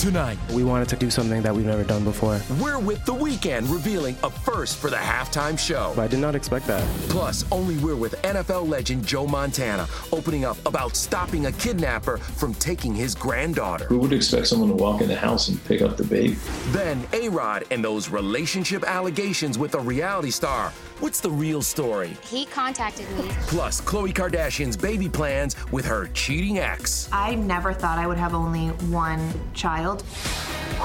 Tonight, 0.00 0.38
We 0.50 0.64
wanted 0.64 0.88
to 0.88 0.96
do 0.96 1.10
something 1.10 1.42
that 1.42 1.54
we've 1.54 1.66
never 1.66 1.84
done 1.84 2.04
before. 2.04 2.40
we're 2.58 2.78
with 2.78 3.04
The 3.04 3.12
Weeknd 3.12 3.70
revealing 3.70 4.16
a 4.24 4.30
first 4.30 4.78
for 4.78 4.88
the 4.88 4.96
halftime 4.96 5.58
show. 5.58 5.92
But 5.94 6.02
I 6.04 6.08
did 6.08 6.20
not 6.20 6.34
expect 6.34 6.66
that. 6.68 6.82
Plus, 7.10 7.44
only 7.52 7.76
we're 7.76 7.96
with 7.96 8.14
NFL 8.22 8.66
legend 8.66 9.06
Joe 9.06 9.26
Montana 9.26 9.86
opening 10.10 10.46
up 10.46 10.56
about 10.64 10.96
stopping 10.96 11.44
a 11.46 11.52
kidnapper 11.52 12.16
from 12.16 12.54
taking 12.54 12.94
his 12.94 13.14
granddaughter. 13.14 13.84
Who 13.84 13.98
would 13.98 14.14
expect 14.14 14.46
someone 14.46 14.70
to 14.70 14.74
walk 14.74 15.02
in 15.02 15.08
the 15.08 15.16
house 15.16 15.48
and 15.48 15.62
pick 15.66 15.82
up 15.82 15.98
the 15.98 16.04
baby? 16.04 16.38
Then 16.68 17.06
A 17.12 17.28
Rod 17.28 17.64
and 17.70 17.84
those 17.84 18.08
relationship 18.08 18.84
allegations 18.84 19.58
with 19.58 19.74
a 19.74 19.80
reality 19.80 20.30
star. 20.30 20.72
What's 21.00 21.20
the 21.20 21.30
real 21.30 21.62
story? 21.62 22.14
He 22.28 22.44
contacted 22.44 23.10
me. 23.12 23.30
Plus, 23.46 23.80
Khloe 23.80 24.12
Kardashian's 24.12 24.76
baby 24.76 25.08
plans 25.08 25.56
with 25.72 25.86
her 25.86 26.08
cheating 26.08 26.58
ex. 26.58 27.08
I 27.10 27.36
never 27.36 27.72
thought 27.72 27.96
I 27.96 28.06
would 28.06 28.18
have 28.18 28.34
only 28.34 28.66
one 28.90 29.32
child. 29.54 30.04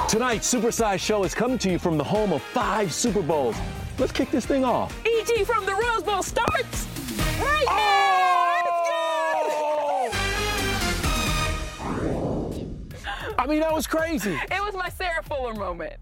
Tonight's 0.07 0.51
supersized 0.51 1.01
show 1.01 1.25
is 1.25 1.35
coming 1.35 1.57
to 1.57 1.69
you 1.69 1.79
from 1.79 1.97
the 1.97 2.03
home 2.03 2.31
of 2.31 2.41
five 2.41 2.93
Super 2.93 3.21
Bowls. 3.21 3.57
Let's 3.99 4.13
kick 4.13 4.31
this 4.31 4.45
thing 4.45 4.63
off. 4.63 4.97
E.T. 5.05 5.43
from 5.43 5.65
the 5.65 5.73
Rose 5.73 6.03
Bowl 6.03 6.23
starts 6.23 6.54
I 13.45 13.47
mean, 13.47 13.59
that 13.59 13.71
was 13.71 13.85
crazy. 13.85 14.39
It 14.55 14.63
was 14.63 14.73
my 14.73 14.89
Sarah 14.89 15.21
Fuller 15.21 15.53
moment. 15.53 15.93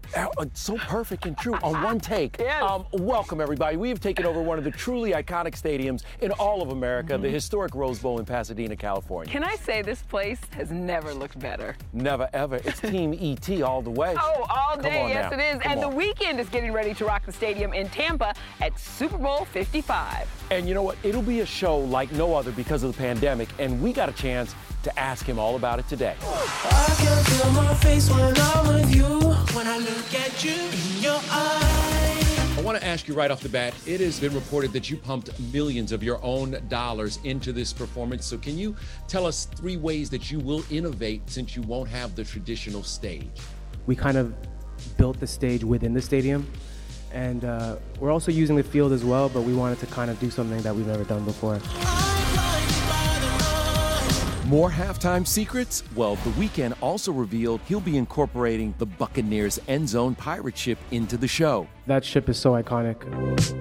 So 0.54 0.78
perfect 0.78 1.26
and 1.26 1.36
true 1.36 1.54
on 1.56 1.82
one 1.82 2.00
take. 2.00 2.36
Yes. 2.38 2.62
Um, 2.62 2.86
welcome, 2.92 3.40
everybody. 3.40 3.76
We 3.76 3.90
have 3.90 4.00
taken 4.00 4.24
over 4.24 4.40
one 4.40 4.56
of 4.56 4.64
the 4.64 4.70
truly 4.70 5.12
iconic 5.12 5.60
stadiums 5.60 6.04
in 6.22 6.30
all 6.32 6.62
of 6.62 6.70
America, 6.70 7.18
the 7.18 7.28
historic 7.28 7.74
Rose 7.74 7.98
Bowl 7.98 8.18
in 8.18 8.24
Pasadena, 8.24 8.76
California. 8.76 9.30
Can 9.30 9.44
I 9.44 9.56
say 9.56 9.82
this 9.82 10.00
place 10.02 10.40
has 10.52 10.70
never 10.70 11.12
looked 11.12 11.38
better? 11.38 11.76
Never 11.92 12.30
ever. 12.32 12.56
It's 12.64 12.80
Team 12.94 13.12
ET 13.12 13.60
all 13.60 13.82
the 13.82 13.90
way. 13.90 14.14
Oh, 14.18 14.46
all 14.48 14.78
day, 14.78 15.08
yes 15.08 15.30
now. 15.30 15.38
it 15.38 15.56
is. 15.56 15.62
Come 15.62 15.72
and 15.72 15.84
on. 15.84 15.90
the 15.90 15.96
Weeknd 15.96 16.38
is 16.38 16.48
getting 16.48 16.72
ready 16.72 16.94
to 16.94 17.04
rock 17.04 17.26
the 17.26 17.32
stadium 17.32 17.74
in 17.74 17.90
Tampa 17.90 18.34
at 18.62 18.78
Super 18.78 19.18
Bowl 19.18 19.44
55. 19.46 20.28
And 20.50 20.66
you 20.66 20.72
know 20.74 20.82
what? 20.82 20.96
It'll 21.02 21.22
be 21.22 21.40
a 21.40 21.46
show 21.46 21.76
like 21.78 22.10
no 22.12 22.34
other 22.34 22.52
because 22.52 22.84
of 22.84 22.92
the 22.92 22.98
pandemic, 22.98 23.48
and 23.58 23.82
we 23.82 23.92
got 23.92 24.08
a 24.08 24.12
chance 24.12 24.54
to 24.84 24.98
ask 24.98 25.26
him 25.26 25.38
all 25.38 25.56
about 25.56 25.78
it 25.78 25.88
today. 25.88 26.14
I 26.22 26.94
can 26.98 27.24
feel 27.24 27.52
my 27.52 27.74
face 27.74 28.10
when 28.10 28.34
I'm 28.36 28.68
with 28.68 28.94
you. 28.94 29.04
When 29.56 29.66
I 29.66 29.78
look 29.78 30.14
at 30.14 30.44
you 30.44 30.52
in 30.52 31.02
your 31.02 31.20
eyes. 31.30 32.58
I 32.58 32.60
want 32.62 32.78
to 32.78 32.86
ask 32.86 33.08
you 33.08 33.14
right 33.14 33.30
off 33.30 33.40
the 33.40 33.48
bat 33.48 33.74
it 33.86 34.00
has 34.00 34.20
been 34.20 34.34
reported 34.34 34.72
that 34.72 34.88
you 34.88 34.96
pumped 34.96 35.38
millions 35.52 35.92
of 35.92 36.02
your 36.02 36.22
own 36.24 36.56
dollars 36.68 37.18
into 37.24 37.52
this 37.52 37.72
performance. 37.72 38.24
So, 38.26 38.38
can 38.38 38.56
you 38.56 38.76
tell 39.08 39.26
us 39.26 39.46
three 39.46 39.76
ways 39.76 40.08
that 40.10 40.30
you 40.30 40.38
will 40.38 40.64
innovate 40.70 41.28
since 41.28 41.56
you 41.56 41.62
won't 41.62 41.88
have 41.88 42.14
the 42.14 42.24
traditional 42.24 42.82
stage? 42.82 43.28
We 43.86 43.96
kind 43.96 44.16
of 44.16 44.34
built 44.96 45.20
the 45.20 45.26
stage 45.26 45.64
within 45.64 45.94
the 45.94 46.02
stadium. 46.02 46.50
And 47.12 47.44
uh, 47.44 47.76
we're 48.00 48.10
also 48.10 48.32
using 48.32 48.56
the 48.56 48.64
field 48.64 48.92
as 48.92 49.04
well, 49.04 49.28
but 49.28 49.42
we 49.42 49.54
wanted 49.54 49.78
to 49.80 49.86
kind 49.86 50.10
of 50.10 50.18
do 50.18 50.30
something 50.30 50.60
that 50.62 50.74
we've 50.74 50.86
never 50.86 51.04
done 51.04 51.24
before. 51.24 51.60
More 54.48 54.70
halftime 54.70 55.26
secrets? 55.26 55.82
Well, 55.96 56.16
The 56.16 56.30
Weeknd 56.32 56.74
also 56.82 57.12
revealed 57.12 57.62
he'll 57.66 57.80
be 57.80 57.96
incorporating 57.96 58.74
the 58.76 58.84
Buccaneers 58.84 59.58
end 59.68 59.88
zone 59.88 60.14
pirate 60.14 60.58
ship 60.58 60.76
into 60.90 61.16
the 61.16 61.26
show. 61.26 61.66
That 61.86 62.04
ship 62.04 62.28
is 62.28 62.36
so 62.36 62.52
iconic. 62.52 63.02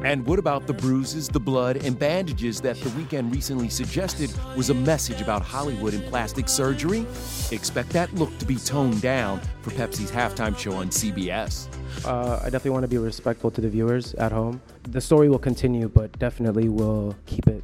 And 0.03 0.27
what 0.27 0.39
about 0.39 0.67
the 0.67 0.73
bruises, 0.73 1.29
the 1.29 1.39
blood, 1.39 1.77
and 1.77 1.97
bandages 1.97 2.59
that 2.61 2.75
The 2.81 2.89
Weeknd 2.89 3.31
recently 3.31 3.69
suggested 3.69 4.29
was 4.57 4.71
a 4.71 4.73
message 4.73 5.21
about 5.21 5.41
Hollywood 5.41 5.93
and 5.93 6.03
plastic 6.07 6.49
surgery? 6.49 7.05
Expect 7.51 7.91
that 7.91 8.13
look 8.13 8.37
to 8.39 8.45
be 8.45 8.57
toned 8.57 9.01
down 9.01 9.39
for 9.61 9.71
Pepsi's 9.71 10.11
halftime 10.11 10.57
show 10.57 10.73
on 10.73 10.89
CBS. 10.89 11.69
Uh, 12.05 12.41
I 12.41 12.49
definitely 12.49 12.71
want 12.71 12.83
to 12.83 12.89
be 12.89 12.97
respectful 12.97 13.51
to 13.51 13.61
the 13.61 13.69
viewers 13.69 14.15
at 14.15 14.33
home. 14.33 14.61
The 14.89 14.99
story 14.99 15.29
will 15.29 15.39
continue, 15.39 15.87
but 15.87 16.19
definitely 16.19 16.67
will 16.67 17.15
keep 17.25 17.47
it 17.47 17.63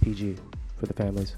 PG 0.00 0.36
for 0.78 0.86
the 0.86 0.94
families. 0.94 1.36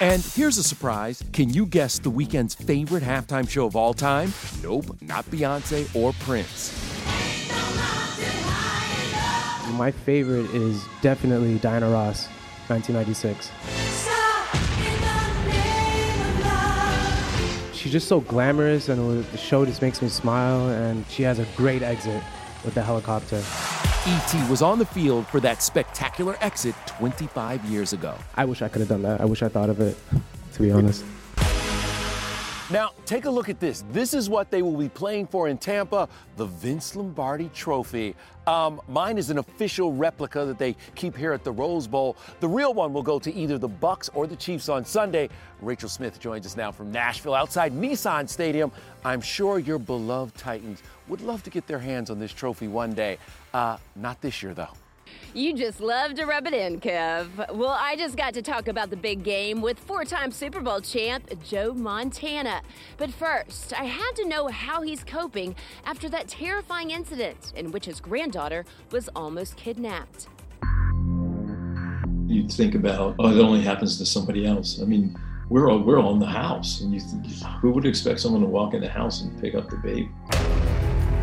And 0.00 0.22
here's 0.22 0.56
a 0.56 0.62
surprise. 0.62 1.22
Can 1.34 1.50
you 1.50 1.66
guess 1.66 1.98
The 1.98 2.10
Weeknd's 2.10 2.54
favorite 2.54 3.02
halftime 3.02 3.46
show 3.46 3.66
of 3.66 3.76
all 3.76 3.92
time? 3.92 4.32
Nope, 4.62 4.96
not 5.02 5.26
Beyonce 5.26 5.94
or 5.94 6.14
Prince. 6.20 6.72
My 9.76 9.90
favorite 9.90 10.50
is 10.54 10.82
definitely 11.02 11.58
Diana 11.58 11.90
Ross, 11.90 12.28
1996. 12.68 13.50
She's 17.76 17.92
just 17.92 18.08
so 18.08 18.20
glamorous, 18.20 18.88
and 18.88 19.22
the 19.22 19.36
show 19.36 19.66
just 19.66 19.82
makes 19.82 20.00
me 20.00 20.08
smile, 20.08 20.70
and 20.70 21.04
she 21.10 21.22
has 21.24 21.38
a 21.38 21.46
great 21.56 21.82
exit 21.82 22.22
with 22.64 22.72
the 22.72 22.82
helicopter. 22.82 23.42
E.T. 24.08 24.48
was 24.48 24.62
on 24.62 24.78
the 24.78 24.86
field 24.86 25.26
for 25.26 25.40
that 25.40 25.62
spectacular 25.62 26.36
exit 26.40 26.74
25 26.86 27.64
years 27.66 27.92
ago. 27.92 28.14
I 28.34 28.46
wish 28.46 28.62
I 28.62 28.68
could 28.68 28.80
have 28.80 28.88
done 28.88 29.02
that. 29.02 29.20
I 29.20 29.26
wish 29.26 29.42
I 29.42 29.48
thought 29.48 29.68
of 29.68 29.78
it, 29.78 29.94
to 30.54 30.62
be 30.62 30.70
honest. 30.70 31.04
Now, 32.70 32.92
take 33.04 33.24
a 33.24 33.30
look 33.30 33.48
at 33.48 33.58
this. 33.58 33.82
This 33.90 34.14
is 34.14 34.30
what 34.30 34.52
they 34.52 34.62
will 34.62 34.76
be 34.76 34.88
playing 34.88 35.26
for 35.26 35.48
in 35.48 35.58
Tampa 35.58 36.08
the 36.36 36.46
Vince 36.46 36.94
Lombardi 36.94 37.50
Trophy. 37.52 38.14
Um, 38.46 38.80
mine 38.86 39.18
is 39.18 39.28
an 39.28 39.38
official 39.38 39.92
replica 39.92 40.44
that 40.44 40.56
they 40.56 40.76
keep 40.94 41.16
here 41.16 41.32
at 41.32 41.42
the 41.42 41.50
Rose 41.50 41.88
Bowl. 41.88 42.16
The 42.38 42.46
real 42.46 42.72
one 42.72 42.92
will 42.92 43.02
go 43.02 43.18
to 43.18 43.34
either 43.34 43.58
the 43.58 43.66
Bucks 43.66 44.08
or 44.14 44.28
the 44.28 44.36
Chiefs 44.36 44.68
on 44.68 44.84
Sunday. 44.84 45.28
Rachel 45.60 45.88
Smith 45.88 46.20
joins 46.20 46.46
us 46.46 46.56
now 46.56 46.70
from 46.70 46.92
Nashville 46.92 47.34
outside 47.34 47.72
Nissan 47.72 48.28
Stadium. 48.28 48.70
I'm 49.04 49.20
sure 49.20 49.58
your 49.58 49.80
beloved 49.80 50.36
Titans 50.36 50.80
would 51.08 51.22
love 51.22 51.42
to 51.42 51.50
get 51.50 51.66
their 51.66 51.80
hands 51.80 52.08
on 52.08 52.20
this 52.20 52.32
trophy 52.32 52.68
one 52.68 52.92
day. 52.92 53.18
Uh, 53.52 53.78
not 53.96 54.20
this 54.20 54.44
year, 54.44 54.54
though. 54.54 54.79
You 55.32 55.54
just 55.54 55.80
love 55.80 56.14
to 56.14 56.24
rub 56.24 56.46
it 56.46 56.54
in, 56.54 56.80
Kev. 56.80 57.54
Well, 57.54 57.76
I 57.78 57.94
just 57.96 58.16
got 58.16 58.34
to 58.34 58.42
talk 58.42 58.66
about 58.66 58.90
the 58.90 58.96
big 58.96 59.22
game 59.22 59.62
with 59.62 59.78
four 59.78 60.04
time 60.04 60.32
Super 60.32 60.60
Bowl 60.60 60.80
champ 60.80 61.30
Joe 61.44 61.72
Montana. 61.72 62.62
But 62.96 63.12
first, 63.12 63.72
I 63.72 63.84
had 63.84 64.12
to 64.16 64.26
know 64.26 64.48
how 64.48 64.82
he's 64.82 65.04
coping 65.04 65.54
after 65.84 66.08
that 66.08 66.28
terrifying 66.28 66.90
incident 66.90 67.52
in 67.54 67.70
which 67.70 67.86
his 67.86 68.00
granddaughter 68.00 68.64
was 68.90 69.08
almost 69.14 69.56
kidnapped. 69.56 70.26
You 72.26 72.48
think 72.48 72.74
about, 72.74 73.16
oh, 73.18 73.30
it 73.30 73.40
only 73.40 73.60
happens 73.60 73.98
to 73.98 74.06
somebody 74.06 74.46
else. 74.46 74.80
I 74.80 74.84
mean, 74.84 75.16
we're 75.48 75.68
all, 75.70 75.80
we're 75.80 76.00
all 76.00 76.12
in 76.12 76.20
the 76.20 76.26
house, 76.26 76.80
and 76.80 76.94
you 76.94 77.00
think, 77.00 77.26
who 77.60 77.72
would 77.72 77.84
expect 77.84 78.20
someone 78.20 78.40
to 78.42 78.46
walk 78.46 78.72
in 78.74 78.80
the 78.80 78.88
house 78.88 79.22
and 79.22 79.40
pick 79.40 79.54
up 79.54 79.68
the 79.68 79.76
baby? 79.78 80.08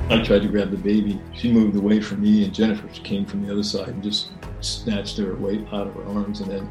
I 0.10 0.24
tried 0.24 0.44
to 0.44 0.48
grab 0.48 0.72
the 0.72 0.78
baby. 0.78 1.20
She 1.34 1.52
moved 1.52 1.76
away 1.76 2.00
from 2.00 2.22
me, 2.22 2.46
and 2.46 2.54
Jennifer 2.54 2.88
came 2.88 3.26
from 3.26 3.46
the 3.46 3.52
other 3.52 3.62
side 3.62 3.90
and 3.90 4.02
just 4.02 4.30
snatched 4.62 5.18
her 5.18 5.34
away 5.34 5.68
out 5.74 5.88
of 5.88 5.96
her 5.96 6.06
arms 6.06 6.40
and 6.40 6.50
then 6.50 6.70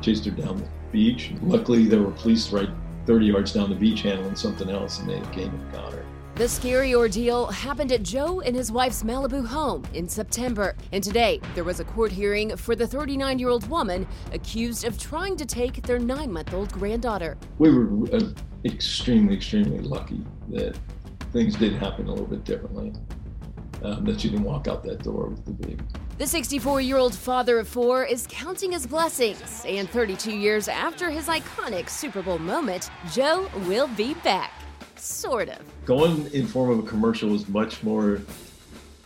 chased 0.00 0.24
her 0.24 0.30
down 0.30 0.56
the 0.56 0.68
beach. 0.90 1.32
Luckily, 1.42 1.84
there 1.84 2.00
were 2.00 2.12
police 2.12 2.50
right 2.50 2.70
30 3.04 3.26
yards 3.26 3.52
down 3.52 3.68
the 3.68 3.76
beach 3.76 4.00
handling 4.00 4.34
something 4.36 4.70
else, 4.70 5.00
and 5.00 5.08
they 5.10 5.20
came 5.32 5.50
and 5.50 5.72
got 5.72 5.92
her. 5.92 6.02
The 6.36 6.48
scary 6.48 6.94
ordeal 6.94 7.48
happened 7.48 7.92
at 7.92 8.04
Joe 8.04 8.40
and 8.40 8.56
his 8.56 8.72
wife's 8.72 9.02
Malibu 9.02 9.44
home 9.44 9.84
in 9.92 10.08
September. 10.08 10.74
And 10.92 11.04
today, 11.04 11.42
there 11.54 11.64
was 11.64 11.80
a 11.80 11.84
court 11.84 12.10
hearing 12.10 12.56
for 12.56 12.74
the 12.74 12.86
39 12.86 13.38
year 13.38 13.50
old 13.50 13.68
woman 13.68 14.06
accused 14.32 14.86
of 14.86 14.98
trying 14.98 15.36
to 15.36 15.44
take 15.44 15.82
their 15.82 15.98
nine 15.98 16.32
month 16.32 16.54
old 16.54 16.72
granddaughter. 16.72 17.36
We 17.58 17.70
were 17.70 18.16
uh, 18.16 18.20
extremely, 18.64 19.34
extremely 19.34 19.80
lucky 19.80 20.24
that 20.50 20.78
things 21.32 21.56
did 21.56 21.74
happen 21.74 22.06
a 22.06 22.10
little 22.10 22.26
bit 22.26 22.44
differently. 22.44 22.92
Um, 23.82 24.04
that 24.06 24.20
she 24.20 24.28
didn't 24.28 24.44
walk 24.44 24.66
out 24.66 24.82
that 24.82 25.04
door 25.04 25.26
with 25.26 25.44
the 25.44 25.52
baby. 25.52 25.78
The 26.18 26.26
64 26.26 26.80
year 26.80 26.96
old 26.96 27.14
father 27.14 27.60
of 27.60 27.68
four 27.68 28.04
is 28.04 28.26
counting 28.28 28.72
his 28.72 28.88
blessings, 28.88 29.64
and 29.68 29.88
32 29.88 30.32
years 30.32 30.66
after 30.66 31.10
his 31.10 31.28
iconic 31.28 31.88
Super 31.88 32.20
Bowl 32.20 32.40
moment, 32.40 32.90
Joe 33.12 33.48
will 33.68 33.86
be 33.88 34.14
back. 34.14 34.52
Sort 34.96 35.48
of. 35.48 35.58
Going 35.84 36.26
in 36.32 36.48
form 36.48 36.70
of 36.70 36.80
a 36.80 36.88
commercial 36.88 37.32
is 37.36 37.48
much 37.48 37.84
more 37.84 38.20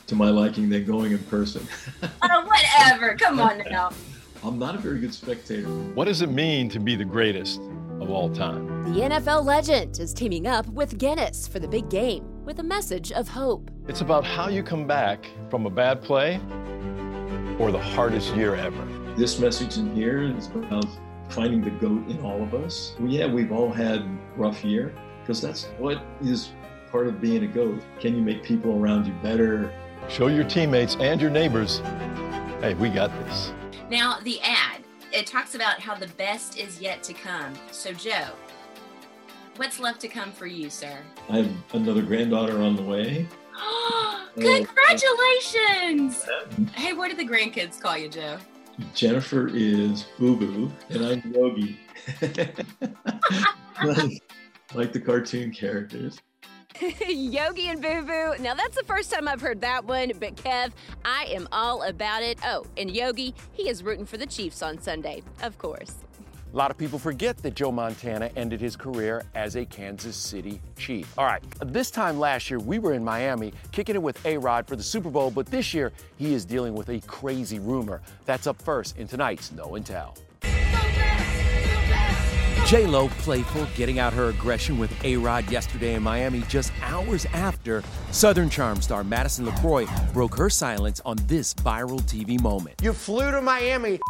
to 0.07 0.15
my 0.15 0.31
liking 0.31 0.71
than 0.71 0.87
going 0.87 1.13
in 1.13 1.19
person. 1.25 1.67
oh, 2.23 2.47
whatever. 2.47 3.15
Come 3.17 3.41
on 3.41 3.59
now. 3.71 3.91
I'm 4.43 4.59
not 4.59 4.75
a 4.75 4.79
very 4.79 5.01
good 5.01 5.13
spectator. 5.13 5.69
What 5.69 6.07
does 6.07 6.23
it 6.23 6.31
mean 6.31 6.71
to 6.71 6.81
be 6.81 6.97
the 6.97 7.05
greatest? 7.05 7.61
of 8.03 8.11
all 8.11 8.29
time. 8.29 8.72
The 8.84 8.99
NFL 8.99 9.44
legend 9.44 10.00
is 10.00 10.12
teaming 10.12 10.49
up 10.49 10.67
with 10.67 10.99
Guinness 10.99 11.46
for 11.46 11.61
the 11.61 11.69
big 11.69 11.88
game 11.88 12.25
with 12.44 12.58
a 12.58 12.64
message 12.64 13.12
of 13.12 13.29
hope. 13.29 13.70
It's 13.87 14.00
about 14.00 14.25
how 14.25 14.49
you 14.49 14.64
come 14.64 14.88
back 14.88 15.25
from 15.49 15.67
a 15.67 15.70
bad 15.70 16.02
play 16.02 16.40
or 17.61 17.70
the 17.70 17.79
hardest 17.81 18.34
year 18.34 18.56
ever. 18.56 18.84
This 19.17 19.38
message 19.38 19.79
in 19.79 19.94
here 19.94 20.23
is 20.37 20.49
about 20.49 20.84
finding 21.29 21.62
the 21.62 21.70
goat 21.70 22.08
in 22.08 22.20
all 22.23 22.43
of 22.43 22.55
us. 22.55 22.94
Well, 22.99 23.08
yeah, 23.08 23.32
we've 23.32 23.52
all 23.52 23.73
had 23.73 24.05
rough 24.37 24.64
year 24.64 24.93
because 25.20 25.40
that's 25.40 25.67
what 25.79 26.02
is 26.20 26.50
part 26.90 27.06
of 27.06 27.20
being 27.20 27.44
a 27.44 27.46
goat. 27.46 27.81
Can 28.00 28.17
you 28.17 28.20
make 28.20 28.43
people 28.43 28.79
around 28.79 29.06
you 29.06 29.14
better? 29.23 29.73
Show 30.08 30.26
your 30.26 30.44
teammates 30.44 30.96
and 30.96 31.20
your 31.20 31.31
neighbors, 31.31 31.79
hey, 32.61 32.75
we 32.75 32.90
got 32.90 33.11
this. 33.26 33.52
Now, 33.88 34.19
the 34.25 34.40
ad 34.43 34.82
it 35.12 35.26
talks 35.26 35.55
about 35.55 35.79
how 35.79 35.94
the 35.94 36.08
best 36.08 36.58
is 36.58 36.81
yet 36.81 37.02
to 37.05 37.12
come. 37.12 37.52
So, 37.70 37.93
Joe, 37.93 38.29
what's 39.57 39.79
left 39.81 40.01
to 40.01 40.09
come 40.09 40.33
for 40.33 40.47
you, 40.47 40.71
sir? 40.71 40.99
I 41.29 41.39
have 41.39 41.51
another 41.73 42.03
granddaughter 42.03 42.61
on 42.63 42.77
the 42.77 42.83
way. 42.83 43.27
Uh, 44.35 44.41
Congratulations! 44.41 46.27
hey, 46.75 46.95
what 46.95 47.11
do 47.11 47.17
the 47.19 47.23
grandkids 47.23 47.79
call 47.79 47.99
you, 47.99 48.09
Joe? 48.09 48.39
Jennifer 48.95 49.51
is 49.53 50.07
Boo 50.19 50.37
Boo, 50.37 50.73
and 50.89 51.05
I'm 51.05 51.35
Yogi. 51.35 51.79
like, 53.85 54.23
like 54.73 54.93
the 54.95 55.01
cartoon 55.01 55.51
characters. 55.51 56.19
Yogi 57.07 57.69
and 57.69 57.83
Boo 57.83 58.03
Boo. 58.03 58.43
Now, 58.43 58.55
that's 58.55 58.77
the 58.77 58.85
first 58.85 59.13
time 59.13 59.29
I've 59.29 59.43
heard 59.43 59.61
that 59.61 59.85
one, 59.85 60.13
but 60.19 60.37
Kev, 60.37 60.73
I 61.05 61.25
am 61.25 61.47
all 61.53 61.83
about 61.83 62.23
it. 62.23 62.39
Oh, 62.45 62.65
and 62.77 62.91
Yogi, 62.91 63.35
he 63.53 63.69
is 63.69 63.83
rooting 63.83 64.07
for 64.07 64.17
the 64.17 64.27
Chiefs 64.27 64.63
on 64.63 64.81
Sunday, 64.81 65.23
of 65.43 65.59
course. 65.59 65.97
A 66.53 66.57
lot 66.57 66.71
of 66.71 66.77
people 66.77 66.99
forget 66.99 67.39
that 67.39 67.55
Joe 67.55 67.73
Montana 67.73 68.31
ended 68.37 68.61
his 68.61 68.77
career 68.77 69.25
as 69.35 69.57
a 69.57 69.65
Kansas 69.65 70.15
City 70.15 70.61
Chief. 70.77 71.11
All 71.19 71.25
right, 71.25 71.43
this 71.61 71.91
time 71.91 72.19
last 72.19 72.51
year, 72.51 72.59
we 72.59 72.79
were 72.79 72.93
in 72.93 73.03
Miami 73.03 73.55
kicking 73.71 73.95
it 73.95 74.03
with 74.03 74.25
A 74.27 74.37
Rod 74.37 74.67
for 74.67 74.77
the 74.77 74.83
Super 74.83 75.09
Bowl, 75.09 75.31
but 75.31 75.47
this 75.47 75.73
year, 75.73 75.93
he 76.19 76.35
is 76.35 76.45
dealing 76.45 76.75
with 76.75 76.91
a 76.91 77.01
crazy 77.07 77.59
rumor. 77.59 78.03
That's 78.27 78.47
up 78.47 78.61
first 78.61 78.99
in 78.99 79.09
tonight's 79.09 79.51
No 79.51 79.77
and 79.77 79.87
Tell. 79.87 80.15
J 82.67 82.87
Lo 82.87 83.09
playful, 83.09 83.67
getting 83.75 83.99
out 83.99 84.13
her 84.13 84.29
aggression 84.29 84.79
with 84.79 84.93
A 85.05 85.17
Rod 85.17 85.51
yesterday 85.51 85.95
in 85.95 86.03
Miami, 86.03 86.43
just 86.49 86.71
hours 86.83 87.25
after 87.33 87.83
Southern 88.11 88.51
Charm 88.51 88.83
star 88.83 89.03
Madison 89.03 89.47
LeCroy 89.47 89.87
broke 90.13 90.35
her 90.37 90.51
silence 90.51 91.01
on 91.07 91.17
this 91.27 91.55
viral 91.55 92.03
TV 92.03 92.39
moment. 92.43 92.83
You 92.83 92.93
flew 92.93 93.31
to 93.31 93.41
Miami. 93.41 94.01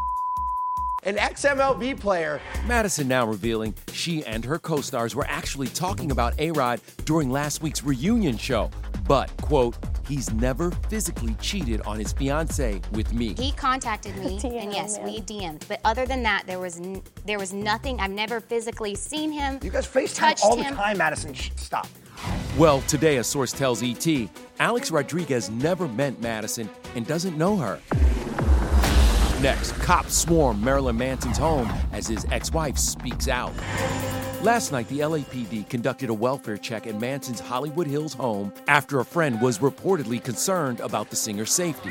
An 1.05 1.17
XMLB 1.17 1.99
player. 1.99 2.41
Madison 2.65 3.09
now 3.09 3.27
revealing 3.27 3.75
she 3.93 4.25
and 4.25 4.45
her 4.45 4.57
co 4.59 4.81
stars 4.81 5.17
were 5.17 5.27
actually 5.27 5.67
talking 5.67 6.13
about 6.13 6.39
A 6.39 6.53
Rod 6.53 6.81
during 7.05 7.29
last 7.29 7.61
week's 7.61 7.83
reunion 7.83 8.37
show. 8.37 8.71
But, 9.09 9.37
quote, 9.39 9.77
he's 10.07 10.33
never 10.33 10.71
physically 10.89 11.35
cheated 11.41 11.81
on 11.83 11.99
his 11.99 12.13
fiance 12.13 12.81
with 12.93 13.13
me. 13.13 13.35
He 13.35 13.51
contacted 13.51 14.17
me, 14.17 14.39
and 14.45 14.73
yes, 14.73 15.01
we 15.01 15.21
DM'd. 15.21 15.67
But 15.67 15.81
other 15.85 16.07
than 16.07 16.23
that, 16.23 16.45
there 16.47 16.61
was 16.61 16.79
n- 16.79 17.03
there 17.27 17.39
was 17.41 17.53
nothing. 17.53 17.99
I've 17.99 18.13
never 18.13 18.39
physically 18.39 18.95
seen 18.95 19.33
him. 19.33 19.59
You 19.61 19.71
guys 19.71 19.89
FaceTime 19.89 20.41
all 20.45 20.57
him. 20.57 20.71
the 20.71 20.77
time, 20.77 20.99
Madison. 20.99 21.35
Shh, 21.35 21.51
stop. 21.57 21.89
Well, 22.57 22.81
today 22.83 23.17
a 23.17 23.25
source 23.25 23.51
tells 23.51 23.83
ET 23.83 24.07
Alex 24.61 24.93
Rodriguez 24.93 25.51
never 25.51 25.89
met 25.89 26.21
Madison 26.21 26.71
and 26.95 27.05
doesn't 27.09 27.37
know 27.37 27.57
her. 27.57 27.81
Next, 29.43 29.73
cops 29.81 30.17
swarm 30.17 30.63
Marilyn 30.63 30.97
Manson's 30.97 31.37
home 31.37 31.69
as 31.91 32.07
his 32.07 32.25
ex 32.31 32.53
wife 32.53 32.79
speaks 32.79 33.27
out. 33.27 33.53
Last 34.41 34.71
night, 34.71 34.87
the 34.89 35.01
LAPD 35.01 35.69
conducted 35.69 36.11
a 36.11 36.15
welfare 36.15 36.57
check 36.57 36.87
at 36.87 37.01
Manson's 37.01 37.41
Hollywood 37.41 37.89
Hills 37.89 38.15
home 38.15 38.53
after 38.69 39.01
a 39.01 39.05
friend 39.05 39.41
was 39.41 39.59
reportedly 39.59 40.23
concerned 40.23 40.79
about 40.79 41.11
the 41.11 41.17
singer's 41.17 41.53
safety. 41.53 41.91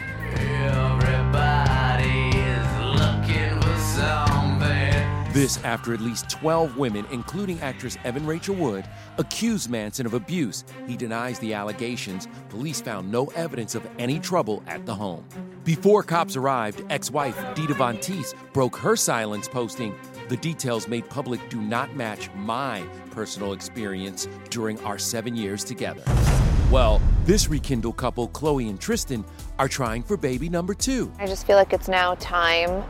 This 5.34 5.64
after 5.64 5.94
at 5.94 6.02
least 6.02 6.30
12 6.30 6.76
women, 6.76 7.06
including 7.10 7.58
actress 7.62 7.98
Evan 8.04 8.26
Rachel 8.26 8.54
Wood, 8.54 8.84
accused 9.18 9.70
Manson 9.70 10.06
of 10.06 10.14
abuse. 10.14 10.66
He 10.88 10.98
denies 10.98 11.40
the 11.40 11.54
allegations. 11.54 12.28
Police 12.50 12.82
found 12.82 13.10
no 13.10 13.28
evidence 13.28 13.74
of 13.74 13.88
any 13.98 14.20
trouble 14.20 14.62
at 14.68 14.86
the 14.86 14.94
home. 14.94 15.24
Before 15.64 16.04
cops 16.04 16.36
arrived, 16.36 16.84
ex 16.90 17.12
wife 17.12 17.38
Dita 17.56 17.74
Von 17.76 17.96
Teese 18.00 18.34
broke 18.52 18.76
her 18.76 18.98
silence, 18.98 19.48
posting, 19.48 19.96
The 20.28 20.36
details 20.36 20.90
made 20.90 21.10
public 21.10 21.40
do 21.50 21.62
not 21.62 21.96
match 21.96 22.30
my 22.36 22.84
personal 23.12 23.54
experience 23.54 24.28
during 24.50 24.82
our 24.82 24.98
seven 24.98 25.38
years 25.38 25.64
together. 25.64 26.04
Well, 26.70 27.02
this 27.24 27.48
rekindled 27.48 27.96
couple, 27.96 28.28
Khloe 28.28 28.70
and 28.70 28.82
Tristan, 28.82 29.24
are 29.60 29.70
trying 29.70 30.04
for 30.04 30.18
baby 30.18 30.50
number 30.50 30.74
two. 30.74 31.10
I 31.20 31.26
just 31.26 31.48
feel 31.48 31.56
like 31.56 31.72
it's 31.72 31.88
now 31.88 32.16
time 32.16 32.84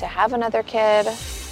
to 0.00 0.06
have 0.06 0.32
another 0.32 0.62
kid. 0.62 1.06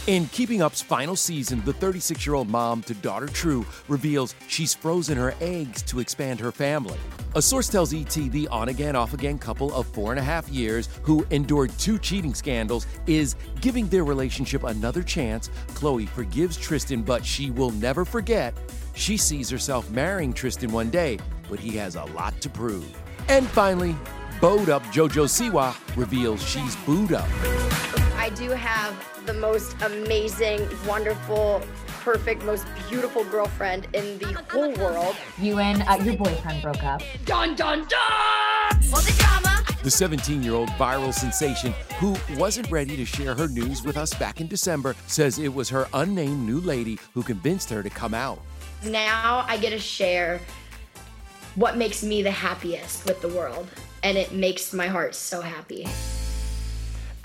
In 0.06 0.26
Keeping 0.28 0.62
Up's 0.62 0.80
final 0.80 1.14
season, 1.16 1.62
the 1.66 1.72
36 1.74 2.24
year 2.24 2.34
old 2.34 2.48
mom 2.48 2.82
to 2.84 2.94
daughter 2.94 3.26
True 3.26 3.64
reveals 3.88 4.34
she's 4.48 4.74
frozen 4.74 5.18
her 5.18 5.34
eggs 5.40 5.82
to 5.82 6.00
expand 6.00 6.40
her 6.40 6.50
family. 6.50 6.98
A 7.36 7.42
source 7.42 7.68
tells 7.68 7.92
ET 7.92 8.08
the 8.08 8.48
on 8.48 8.70
again, 8.70 8.96
off 8.96 9.12
again 9.12 9.38
couple 9.38 9.72
of 9.74 9.86
four 9.88 10.10
and 10.10 10.18
a 10.18 10.22
half 10.22 10.48
years 10.48 10.88
who 11.02 11.26
endured 11.30 11.70
two 11.78 11.98
cheating 11.98 12.32
scandals 12.32 12.86
is 13.06 13.36
giving 13.60 13.86
their 13.88 14.04
relationship 14.04 14.64
another 14.64 15.02
chance. 15.02 15.50
Khloe 15.74 16.08
forgives 16.08 16.56
Tristan, 16.56 17.02
but 17.02 17.24
she 17.24 17.50
will 17.50 17.70
never 17.72 18.06
forget. 18.06 18.56
She 18.94 19.18
sees 19.18 19.50
herself 19.50 19.90
marrying 19.90 20.32
Tristan 20.32 20.72
one 20.72 20.88
day, 20.88 21.18
but 21.50 21.60
he 21.60 21.76
has 21.76 21.96
a 21.96 22.04
lot 22.04 22.40
to 22.40 22.48
prove. 22.48 22.90
And 23.28 23.46
finally, 23.48 23.94
bowed 24.40 24.70
up 24.70 24.82
JoJo 24.84 25.28
Siwa 25.28 25.76
reveals 25.96 26.42
she's 26.42 26.74
booed 26.76 27.12
up. 27.12 27.28
I 28.28 28.30
do 28.32 28.50
have 28.50 29.24
the 29.24 29.32
most 29.32 29.80
amazing, 29.80 30.68
wonderful 30.86 31.62
perfect, 31.86 32.42
most 32.42 32.66
beautiful 32.86 33.24
girlfriend 33.24 33.88
in 33.94 34.18
the 34.18 34.34
whole 34.50 34.70
world. 34.74 35.16
You 35.38 35.60
and 35.60 35.82
uh, 35.88 35.94
your 36.04 36.14
boyfriend 36.14 36.60
broke 36.60 36.84
up. 36.84 37.00
Dun 37.24 37.54
dun 37.54 37.88
dun! 37.88 38.82
For 38.82 39.00
the 39.00 39.16
drama. 39.18 39.64
The 39.82 39.90
17 39.90 40.42
year 40.42 40.52
old 40.52 40.68
viral 40.72 41.14
sensation, 41.14 41.72
who 42.00 42.18
wasn't 42.36 42.70
ready 42.70 42.98
to 42.98 43.06
share 43.06 43.34
her 43.34 43.48
news 43.48 43.82
with 43.82 43.96
us 43.96 44.12
back 44.12 44.42
in 44.42 44.46
December, 44.46 44.94
says 45.06 45.38
it 45.38 45.54
was 45.54 45.70
her 45.70 45.88
unnamed 45.94 46.46
new 46.46 46.60
lady 46.60 46.98
who 47.14 47.22
convinced 47.22 47.70
her 47.70 47.82
to 47.82 47.88
come 47.88 48.12
out. 48.12 48.42
Now 48.84 49.46
I 49.48 49.56
get 49.56 49.70
to 49.70 49.78
share 49.78 50.38
what 51.54 51.78
makes 51.78 52.02
me 52.02 52.22
the 52.22 52.30
happiest 52.30 53.06
with 53.06 53.22
the 53.22 53.28
world, 53.28 53.66
and 54.02 54.18
it 54.18 54.32
makes 54.32 54.74
my 54.74 54.86
heart 54.86 55.14
so 55.14 55.40
happy. 55.40 55.86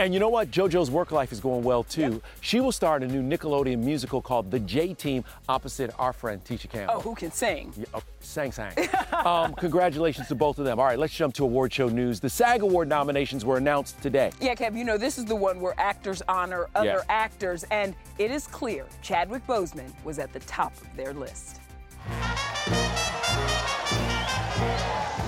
And 0.04 0.14
you 0.14 0.20
know 0.20 0.28
what? 0.28 0.52
JoJo's 0.52 0.92
work 0.92 1.14
life 1.14 1.32
is 1.32 1.40
going 1.40 1.64
well 1.64 1.82
too. 1.82 2.02
Yep. 2.02 2.22
She 2.42 2.60
will 2.60 2.74
star 2.74 2.98
in 2.98 3.04
a 3.04 3.08
new 3.08 3.24
Nickelodeon 3.24 3.78
musical 3.78 4.22
called 4.22 4.52
The 4.52 4.60
J 4.60 4.94
Team 4.94 5.24
opposite 5.48 5.92
our 5.98 6.12
friend 6.12 6.44
Tisha 6.44 6.70
Campbell. 6.70 6.96
Oh, 6.98 7.00
who 7.00 7.16
can 7.16 7.32
sing? 7.32 7.72
Yeah, 7.78 7.86
oh, 7.94 8.02
sang, 8.20 8.52
sang. 8.52 8.74
um, 9.26 9.54
congratulations 9.54 10.28
to 10.28 10.36
both 10.36 10.60
of 10.60 10.66
them. 10.66 10.78
All 10.78 10.86
right, 10.86 11.00
let's 11.00 11.14
jump 11.14 11.34
to 11.36 11.46
award 11.46 11.72
show 11.72 11.88
news. 11.88 12.20
The 12.20 12.30
SAG 12.30 12.64
Award 12.64 12.90
nominations 12.90 13.46
were 13.46 13.56
announced 13.56 14.02
today. 14.02 14.32
Yeah, 14.42 14.56
Kev, 14.56 14.78
you 14.78 14.84
know, 14.84 14.98
this 14.98 15.18
is 15.18 15.24
the 15.24 15.38
one 15.38 15.62
where 15.62 15.74
actors 15.78 16.22
honor 16.28 16.68
other 16.76 16.86
yeah. 16.86 17.04
actors, 17.08 17.64
and 17.72 17.96
it 18.18 18.30
is 18.30 18.46
clear 18.48 18.86
Chadwick 19.02 19.48
Boseman 19.48 19.90
was 20.04 20.20
at 20.20 20.34
the 20.34 20.40
top 20.42 20.74
of 20.82 20.98
their 20.98 21.14
list. 21.14 21.62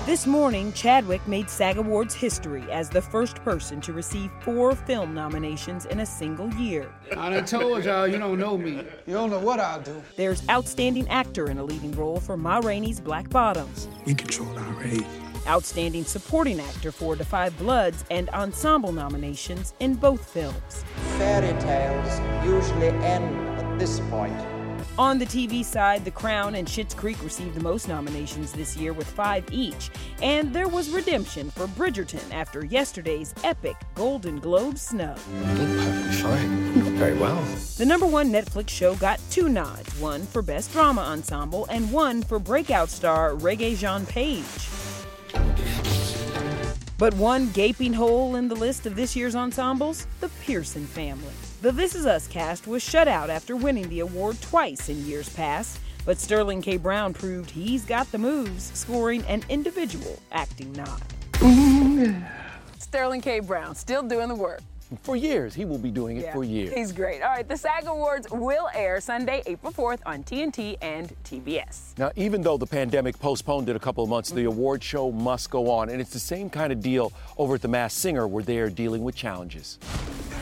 This 0.06 0.28
morning, 0.28 0.72
Chadwick 0.74 1.28
made 1.28 1.50
SAG 1.50 1.78
Awards 1.80 2.14
history 2.14 2.64
as 2.72 2.92
the 2.92 3.02
first 3.02 3.38
person 3.38 3.82
to 3.82 3.92
receive 3.92 4.30
four 4.42 4.76
film 4.76 5.16
nominations 5.16 5.88
in 5.88 6.02
a 6.02 6.06
single 6.06 6.54
year. 6.54 6.94
I 7.18 7.32
done 7.32 7.44
told 7.46 7.86
y'all 7.86 8.08
you 8.08 8.20
don't 8.20 8.38
know 8.38 8.56
me. 8.56 8.84
You 9.08 9.16
don't 9.16 9.32
know 9.32 9.40
what 9.40 9.60
I'll 9.60 9.82
do. 9.82 10.00
There's 10.16 10.48
Outstanding 10.48 11.10
Actor 11.10 11.50
in 11.50 11.58
a 11.58 11.64
Leading 11.64 11.92
Role 11.94 12.20
for 12.20 12.38
Ma 12.38 12.60
Rainey's 12.60 13.00
Black 13.00 13.32
Bottoms. 13.32 13.88
We 14.06 14.14
control 14.14 14.56
our 14.60 14.84
age. 14.84 15.04
Outstanding 15.48 16.04
Supporting 16.04 16.60
Actor 16.60 16.92
for 16.92 17.16
Da 17.16 17.24
5 17.24 17.58
Bloods 17.58 18.06
and 18.12 18.30
Ensemble 18.30 18.92
nominations 18.92 19.74
in 19.80 19.96
both 19.96 20.24
films. 20.30 20.86
Fairy 21.18 21.60
tales 21.60 22.46
usually 22.46 22.90
end 22.90 23.36
at 23.58 23.80
this 23.80 24.00
point. 24.12 24.55
On 24.98 25.20
the 25.20 25.26
TV 25.26 25.64
side, 25.66 26.06
The 26.06 26.12
Crown 26.12 26.56
and 26.56 26.66
Schitt's 26.66 26.94
Creek 26.94 27.22
received 27.22 27.54
the 27.54 27.62
most 27.62 27.90
nominations 27.90 28.54
this 28.54 28.78
year 28.78 28.94
with 28.94 29.08
five 29.08 29.44
each. 29.52 29.90
And 30.22 30.54
there 30.54 30.70
was 30.70 30.90
redemption 30.90 31.52
for 31.52 31.68
Bridgerton 31.68 32.24
after 32.34 32.64
yesterday's 32.64 33.36
epic 33.44 33.76
Golden 33.94 34.40
Globe 34.40 34.78
snub. 34.78 35.18
perfectly 35.18 36.22
fine. 36.22 36.96
Very 36.96 37.18
well. 37.18 37.44
The 37.78 37.86
number 37.86 38.06
one 38.06 38.32
Netflix 38.32 38.70
show 38.70 38.96
got 38.96 39.20
two 39.30 39.50
nods 39.50 40.00
one 40.00 40.26
for 40.26 40.42
Best 40.42 40.72
Drama 40.72 41.02
Ensemble 41.02 41.66
and 41.70 41.92
one 41.92 42.24
for 42.24 42.40
breakout 42.40 42.90
star 42.90 43.32
Regé-Jean 43.32 44.06
Page. 44.06 44.44
But 46.98 47.14
one 47.16 47.50
gaping 47.52 47.92
hole 47.92 48.38
in 48.38 48.48
the 48.48 48.56
list 48.56 48.86
of 48.86 48.96
this 48.96 49.14
year's 49.14 49.36
ensembles 49.36 50.08
the 50.22 50.30
Pearson 50.46 50.86
family. 50.86 51.34
The 51.66 51.72
This 51.72 51.96
Is 51.96 52.06
Us 52.06 52.28
cast 52.28 52.68
was 52.68 52.84
shut 52.84 53.08
out 53.08 53.32
after 53.32 53.56
winning 53.56 53.90
the 53.90 54.02
award 54.02 54.40
twice 54.40 54.88
in 54.88 55.04
years 55.04 55.30
past, 55.30 55.80
but 56.06 56.20
Sterling 56.20 56.62
K. 56.62 56.78
Brown 56.78 57.12
proved 57.12 57.50
he's 57.50 57.84
got 57.86 58.12
the 58.12 58.20
moves, 58.20 58.66
scoring 58.76 59.24
an 59.24 59.44
individual 59.50 60.22
acting 60.32 60.72
nod. 60.74 61.02
Sterling 62.78 63.22
K. 63.22 63.40
Brown, 63.40 63.74
still 63.74 64.04
doing 64.04 64.28
the 64.28 64.36
work. 64.36 64.62
For 65.02 65.16
years. 65.16 65.54
He 65.54 65.66
will 65.66 65.78
be 65.78 65.92
doing 65.92 66.18
it 66.18 66.26
yeah, 66.26 66.34
for 66.34 66.44
years. 66.44 66.74
He's 66.74 66.92
great. 66.92 67.22
All 67.22 67.30
right, 67.30 67.48
the 67.48 67.58
SAG 67.58 67.88
Awards 67.88 68.28
will 68.32 68.70
air 68.74 69.02
Sunday, 69.02 69.42
April 69.48 69.74
4th 69.74 70.00
on 70.06 70.24
TNT 70.24 70.78
and 70.82 71.14
TBS. 71.24 71.98
Now, 71.98 72.12
even 72.16 72.42
though 72.42 72.58
the 72.58 72.68
pandemic 72.68 73.20
postponed 73.20 73.68
it 73.70 73.76
a 73.76 73.80
couple 73.80 74.04
of 74.04 74.10
months, 74.10 74.30
the 74.30 74.44
award 74.44 74.84
show 74.84 75.12
must 75.12 75.50
go 75.50 75.70
on. 75.72 75.90
And 75.90 76.00
it's 76.00 76.12
the 76.12 76.20
same 76.20 76.50
kind 76.50 76.72
of 76.72 76.82
deal 76.82 77.12
over 77.38 77.56
at 77.56 77.62
The 77.62 77.68
Masked 77.68 78.00
Singer 78.00 78.28
where 78.28 78.44
they 78.44 78.60
are 78.60 78.70
dealing 78.70 79.04
with 79.04 79.16
challenges. 79.16 79.80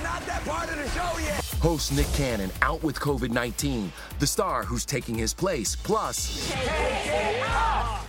Not 0.04 0.26
that 0.26 0.44
part 0.46 0.70
of 0.70 0.76
the 0.76 0.90
show 0.90 1.20
yet. 1.20 1.44
Host 1.62 1.94
Nick 1.94 2.08
Cannon 2.14 2.52
out 2.62 2.84
with 2.84 3.00
COVID 3.00 3.32
19. 3.32 3.92
The 4.20 4.28
star 4.28 4.64
who's 4.64 4.86
taking 4.86 5.16
his 5.16 5.34
place. 5.34 5.76
Plus, 5.78 6.52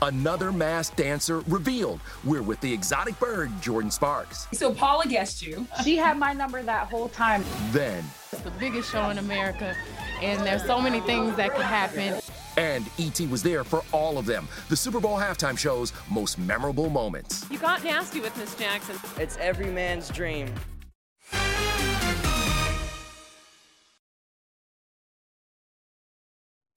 another 0.03 0.53
masked 0.53 0.97
dancer 0.97 1.41
revealed. 1.41 2.01
We're 2.25 2.43
with 2.43 2.61
the 2.61 2.73
exotic 2.73 3.19
bird, 3.19 3.51
Jordin 3.61 3.93
Sparks. 3.93 4.47
So 4.53 4.73
Paula 4.73 5.07
guessed 5.07 5.47
you. 5.47 5.67
She 5.83 5.97
had 5.97 6.19
my 6.19 6.33
number 6.33 6.63
that 6.63 6.89
whole 6.89 7.09
time. 7.09 7.45
Then, 7.71 8.05
it's 8.33 8.43
the 8.43 8.51
biggest 8.53 8.91
show 8.91 9.11
in 9.11 9.19
America, 9.19 9.77
and 10.23 10.45
there's 10.47 10.65
so 10.65 10.81
many 10.81 11.01
things 11.01 11.37
that 11.37 11.55
could 11.55 11.65
happen. 11.65 12.21
And 12.57 12.87
E.T. 12.99 13.27
was 13.27 13.43
there 13.43 13.65
for 13.65 13.83
all 13.93 14.17
of 14.17 14.27
them. 14.27 14.47
The 14.69 14.77
Super 14.77 15.01
Bowl 15.01 15.19
halftime 15.19 15.59
show's 15.59 15.93
most 16.11 16.39
memorable 16.39 16.89
moments. 16.89 17.47
You 17.51 17.59
got 17.59 17.83
nasty 17.83 18.21
with 18.21 18.37
Miss 18.37 18.55
Jackson. 18.55 18.97
It's 19.19 19.37
every 19.39 19.71
man's 19.71 20.09
dream. 20.09 20.53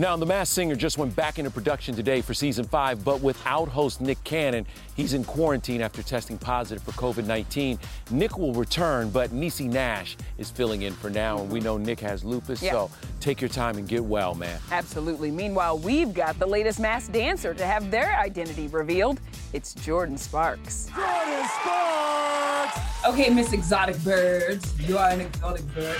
Now, 0.00 0.16
The 0.16 0.24
Masked 0.24 0.54
Singer 0.54 0.76
just 0.76 0.96
went 0.96 1.14
back 1.14 1.38
into 1.38 1.50
production 1.50 1.94
today 1.94 2.22
for 2.22 2.32
season 2.32 2.64
five, 2.64 3.04
but 3.04 3.20
without 3.20 3.68
host 3.68 4.00
Nick 4.00 4.24
Cannon. 4.24 4.64
He's 4.96 5.12
in 5.12 5.24
quarantine 5.24 5.82
after 5.82 6.02
testing 6.02 6.38
positive 6.38 6.82
for 6.82 6.92
COVID 6.92 7.26
19. 7.26 7.78
Nick 8.10 8.38
will 8.38 8.54
return, 8.54 9.10
but 9.10 9.28
Niecy 9.28 9.70
Nash 9.70 10.16
is 10.38 10.50
filling 10.50 10.82
in 10.82 10.94
for 10.94 11.10
now, 11.10 11.42
and 11.42 11.50
we 11.50 11.60
know 11.60 11.76
Nick 11.76 12.00
has 12.00 12.24
lupus, 12.24 12.62
yeah. 12.62 12.70
so 12.70 12.90
take 13.20 13.42
your 13.42 13.50
time 13.50 13.76
and 13.76 13.86
get 13.86 14.02
well, 14.02 14.34
man. 14.34 14.58
Absolutely. 14.70 15.30
Meanwhile, 15.30 15.76
we've 15.80 16.14
got 16.14 16.38
the 16.38 16.46
latest 16.46 16.80
masked 16.80 17.12
dancer 17.12 17.52
to 17.52 17.66
have 17.66 17.90
their 17.90 18.18
identity 18.18 18.68
revealed. 18.68 19.20
It's 19.52 19.74
Jordin 19.74 20.18
Sparks. 20.18 20.88
Jordin 20.94 21.46
Sparks! 21.60 23.06
Okay, 23.06 23.28
Miss 23.28 23.52
Exotic 23.52 24.02
Birds, 24.02 24.80
you 24.80 24.96
are 24.96 25.10
an 25.10 25.20
exotic 25.20 25.66
bird. 25.74 25.98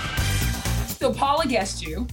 So 0.87 1.13
Paula 1.13 1.45
guessed 1.47 1.87
you. 1.87 2.07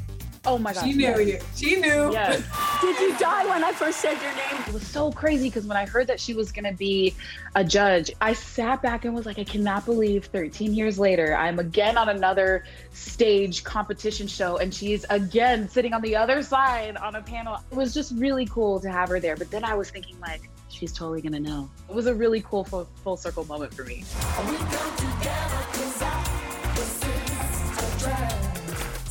Oh 0.47 0.57
my 0.57 0.73
God. 0.73 0.85
She 0.85 0.93
knew 0.93 1.19
yes. 1.19 1.27
you. 1.27 1.39
She 1.55 1.75
knew. 1.75 2.09
Yes. 2.13 2.41
Did 2.81 2.97
you 3.01 3.17
die 3.17 3.45
when 3.49 3.65
I 3.65 3.73
first 3.73 3.99
said 3.99 4.13
your 4.13 4.33
name? 4.33 4.63
It 4.65 4.73
was 4.73 4.87
so 4.87 5.11
crazy 5.11 5.49
because 5.49 5.65
when 5.65 5.75
I 5.75 5.85
heard 5.85 6.07
that 6.07 6.21
she 6.21 6.33
was 6.33 6.53
going 6.53 6.63
to 6.63 6.71
be 6.71 7.13
a 7.55 7.65
judge, 7.65 8.11
I 8.21 8.31
sat 8.31 8.81
back 8.81 9.03
and 9.03 9.13
was 9.13 9.25
like, 9.25 9.39
I 9.39 9.43
cannot 9.43 9.85
believe 9.85 10.25
13 10.25 10.73
years 10.73 10.97
later, 10.97 11.35
I'm 11.35 11.59
again 11.59 11.97
on 11.97 12.07
another 12.07 12.63
stage 12.91 13.65
competition 13.65 14.25
show 14.25 14.55
and 14.57 14.73
she's 14.73 15.05
again 15.09 15.67
sitting 15.67 15.93
on 15.93 16.01
the 16.01 16.15
other 16.15 16.41
side 16.41 16.95
on 16.95 17.15
a 17.15 17.21
panel. 17.21 17.59
It 17.69 17.75
was 17.75 17.93
just 17.93 18.13
really 18.15 18.45
cool 18.45 18.79
to 18.79 18.89
have 18.89 19.09
her 19.09 19.19
there. 19.19 19.35
But 19.35 19.51
then 19.51 19.65
I 19.65 19.73
was 19.73 19.89
thinking, 19.89 20.17
like, 20.21 20.49
she's 20.69 20.93
totally 20.93 21.21
going 21.21 21.33
to 21.33 21.41
know. 21.41 21.69
It 21.89 21.95
was 21.95 22.07
a 22.07 22.15
really 22.15 22.39
cool 22.39 22.63
full, 22.63 22.87
full 23.03 23.17
circle 23.17 23.43
moment 23.45 23.73
for 23.73 23.83
me. 23.83 24.05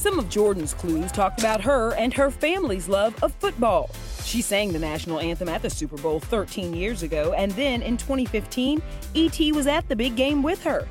Some 0.06 0.20
of 0.20 0.28
Jordin's 0.28 0.72
clues 0.72 1.10
talked 1.10 1.40
about 1.40 1.60
her 1.62 1.92
and 1.94 2.14
her 2.14 2.30
family's 2.30 2.88
love 2.88 3.20
of 3.24 3.34
football. 3.34 3.90
She 4.22 4.40
sang 4.40 4.72
the 4.72 4.78
national 4.78 5.18
anthem 5.18 5.48
at 5.48 5.62
the 5.62 5.68
Super 5.68 5.96
Bowl 5.96 6.20
13 6.20 6.74
years 6.74 7.02
ago, 7.02 7.32
and 7.32 7.50
then 7.52 7.82
in 7.82 7.96
2015, 7.96 8.80
E.T. 9.14 9.50
was 9.50 9.66
at 9.66 9.88
the 9.88 9.96
big 9.96 10.14
game 10.14 10.44
with 10.44 10.62
her 10.62 10.86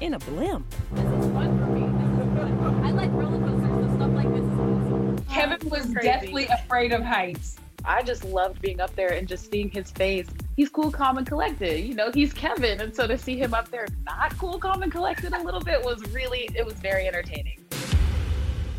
in 0.00 0.14
a 0.14 0.20
blimp. 0.20 0.72
This 0.92 1.00
is 1.02 1.32
fun 1.32 1.58
for 1.58 1.66
me. 1.66 1.80
This 1.80 2.28
is 2.28 2.60
fun. 2.60 2.84
I 2.84 2.92
like 2.92 3.10
roller 3.10 3.40
coasters, 3.40 3.90
so 3.90 3.96
stuff 3.96 4.12
like 4.12 4.32
this 4.32 4.44
is 4.44 4.58
awesome. 4.60 5.24
Kevin 5.28 5.68
was 5.68 5.86
deathly 5.86 6.46
afraid 6.46 6.92
of 6.92 7.02
heights. 7.02 7.56
I 7.84 8.04
just 8.04 8.22
loved 8.22 8.62
being 8.62 8.80
up 8.80 8.94
there 8.94 9.14
and 9.14 9.26
just 9.26 9.50
seeing 9.50 9.68
his 9.70 9.90
face. 9.90 10.28
He's 10.54 10.68
cool, 10.68 10.92
calm, 10.92 11.18
and 11.18 11.26
collected. 11.26 11.80
You 11.80 11.94
know, 11.94 12.12
he's 12.12 12.32
Kevin. 12.32 12.80
And 12.80 12.94
so 12.94 13.08
to 13.08 13.18
see 13.18 13.36
him 13.36 13.52
up 13.52 13.68
there 13.72 13.88
not 14.06 14.38
cool, 14.38 14.60
calm, 14.60 14.84
and 14.84 14.92
collected 14.92 15.32
a 15.32 15.42
little 15.42 15.60
bit 15.60 15.84
was 15.84 16.00
really, 16.12 16.48
it 16.54 16.64
was 16.64 16.74
very 16.74 17.08
entertaining. 17.08 17.58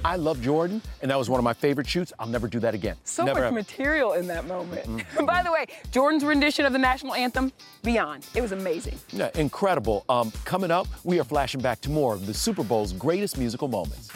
I 0.03 0.15
love 0.15 0.37
Jordin, 0.39 0.81
and 1.01 1.11
that 1.11 1.17
was 1.17 1.29
one 1.29 1.39
of 1.39 1.43
my 1.43 1.53
favorite 1.53 1.87
shoots. 1.87 2.11
I'll 2.17 2.27
never 2.27 2.47
do 2.47 2.59
that 2.59 2.73
again. 2.73 2.95
So 3.03 3.23
never 3.23 3.39
much 3.39 3.47
ever. 3.47 3.55
material 3.55 4.13
in 4.13 4.27
that 4.27 4.47
moment. 4.47 4.85
Mm-hmm. 4.87 5.25
By 5.25 5.43
the 5.43 5.51
way, 5.51 5.67
Jordin's 5.91 6.23
rendition 6.23 6.65
of 6.65 6.73
the 6.73 6.79
national 6.79 7.13
anthem, 7.13 7.51
Beyond. 7.83 8.25
It 8.33 8.41
was 8.41 8.51
amazing. 8.51 8.97
Yeah, 9.11 9.29
incredible. 9.35 10.03
Um, 10.09 10.31
coming 10.45 10.71
up, 10.71 10.87
we 11.03 11.19
are 11.19 11.23
flashing 11.23 11.61
back 11.61 11.81
to 11.81 11.89
more 11.89 12.13
of 12.13 12.25
the 12.25 12.33
Super 12.33 12.63
Bowl's 12.63 12.93
greatest 12.93 13.37
musical 13.37 13.67
moments. 13.67 14.09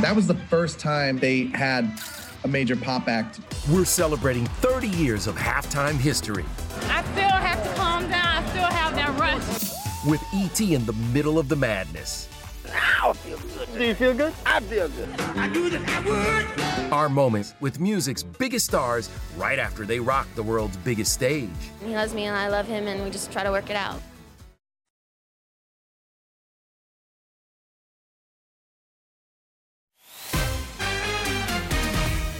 That 0.00 0.12
was 0.16 0.26
the 0.26 0.34
first 0.48 0.78
time 0.78 1.18
they 1.18 1.44
had 1.46 2.00
a 2.44 2.48
major 2.48 2.74
pop 2.76 3.06
act. 3.08 3.40
We're 3.70 3.84
celebrating 3.84 4.46
30 4.46 4.88
years 4.88 5.26
of 5.26 5.36
halftime 5.36 5.96
history. 5.96 6.44
I 6.84 7.02
still 7.12 7.28
have 7.28 7.62
to 7.62 7.74
calm 7.74 8.08
down. 8.08 8.44
I 8.44 8.48
still 8.50 8.64
have 8.64 8.94
that 8.96 9.18
rush. 9.20 10.06
with 10.10 10.22
ET 10.32 10.60
in 10.60 10.86
the 10.86 10.94
middle 11.12 11.38
of 11.38 11.48
the 11.48 11.56
madness. 11.56 12.28
Now 12.66 13.10
I 13.10 13.12
feel 13.14 13.36
good. 13.38 13.49
Do 13.74 13.84
you 13.84 13.94
feel 13.94 14.14
good? 14.14 14.32
I 14.44 14.58
feel 14.60 14.88
good. 14.88 15.08
I 15.36 15.46
knew 15.46 15.70
that 15.70 15.88
I 15.88 16.00
would. 16.04 16.92
Our 16.92 17.08
moments 17.08 17.54
with 17.60 17.78
music's 17.78 18.22
biggest 18.22 18.66
stars 18.66 19.08
right 19.36 19.60
after 19.60 19.86
they 19.86 20.00
rock 20.00 20.26
the 20.34 20.42
world's 20.42 20.76
biggest 20.78 21.12
stage. 21.12 21.50
He 21.84 21.94
loves 21.94 22.12
me 22.12 22.24
and 22.24 22.36
I 22.36 22.48
love 22.48 22.66
him, 22.66 22.88
and 22.88 23.04
we 23.04 23.10
just 23.10 23.30
try 23.30 23.44
to 23.44 23.50
work 23.50 23.70
it 23.70 23.76
out. 23.76 24.00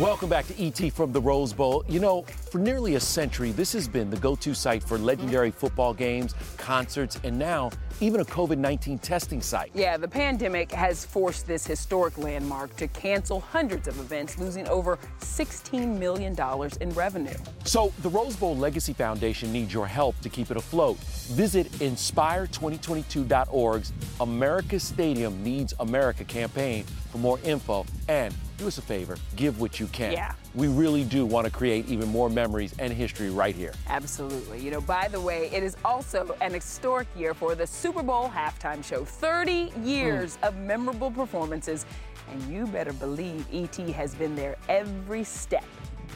Welcome 0.01 0.31
back 0.31 0.47
to 0.47 0.61
ET 0.61 0.93
from 0.93 1.13
the 1.13 1.21
Rose 1.21 1.53
Bowl. 1.53 1.85
You 1.87 2.01
know, 2.01 2.23
for 2.51 2.59
nearly 2.59 2.97
a 2.97 3.01
century, 3.01 3.53
this 3.53 3.73
has 3.73 3.87
been 3.87 4.11
the 4.11 4.17
go 4.17 4.35
to 4.37 4.55
site 4.55 4.83
for 4.83 4.99
legendary 4.99 5.53
football 5.53 5.95
games, 5.95 6.35
concerts, 6.57 7.21
and 7.23 7.39
now 7.39 7.71
even 8.01 8.21
a 8.21 8.25
COVID 8.25 8.59
19 8.59 8.99
testing 8.99 9.41
site. 9.41 9.71
Yeah, 9.75 9.97
the 9.97 10.09
pandemic 10.09 10.73
has 10.73 11.05
forced 11.05 11.47
this 11.47 11.65
historic 11.67 12.19
landmark 12.19 12.75
to 12.77 12.89
cancel 12.89 13.39
hundreds 13.41 13.87
of 13.87 14.01
events, 14.01 14.37
losing 14.39 14.67
over 14.69 14.99
$16 15.21 15.99
million 15.99 16.35
in 16.81 16.91
revenue. 16.91 17.37
So, 17.65 17.93
the 18.03 18.09
Rose 18.09 18.35
Bowl 18.37 18.57
Legacy 18.57 18.95
Foundation 18.95 19.53
needs 19.53 19.73
your 19.73 19.87
help 19.87 20.19
to 20.21 20.29
keep 20.29 20.51
it 20.51 20.57
afloat. 20.57 20.99
Visit 20.99 21.71
inspire2022.org's 21.73 23.93
America's 24.21 24.83
Stadium 24.83 25.45
Needs 25.45 25.73
America 25.79 26.25
campaign 26.25 26.85
for 27.11 27.19
more 27.19 27.39
info 27.45 27.85
and 28.09 28.35
do 28.57 28.67
us 28.67 28.79
a 28.79 28.83
favor, 28.83 29.17
give 29.37 29.61
what 29.61 29.79
you 29.81 29.87
can. 29.89 30.13
Yeah. 30.13 30.33
We 30.55 30.67
really 30.67 31.05
do 31.05 31.25
want 31.25 31.45
to 31.47 31.51
create 31.53 31.89
even 31.89 32.09
more 32.09 32.29
memories 32.29 32.75
and 32.79 32.93
history 32.93 33.31
right 33.31 33.55
here. 33.55 33.73
Absolutely. 33.89 34.59
You 34.59 34.73
know, 34.73 34.81
by 34.81 35.07
the 35.07 35.21
way, 35.21 35.49
it 35.53 35.63
is 35.63 35.77
also 35.85 36.35
an 36.41 36.53
historic 36.53 37.07
year 37.17 37.35
for 37.35 37.55
the 37.55 37.67
Super 37.67 38.03
Bowl 38.03 38.29
halftime 38.29 38.85
show. 38.85 39.05
30 39.05 39.73
years 39.85 40.39
mm. 40.39 40.49
of 40.49 40.57
memorable 40.57 41.11
performances, 41.11 41.87
and 42.33 42.43
you 42.53 42.67
better 42.67 42.93
believe 42.93 43.47
ET 43.53 43.77
has 43.91 44.15
been 44.17 44.35
there 44.35 44.57
every 44.69 45.23
step 45.23 45.65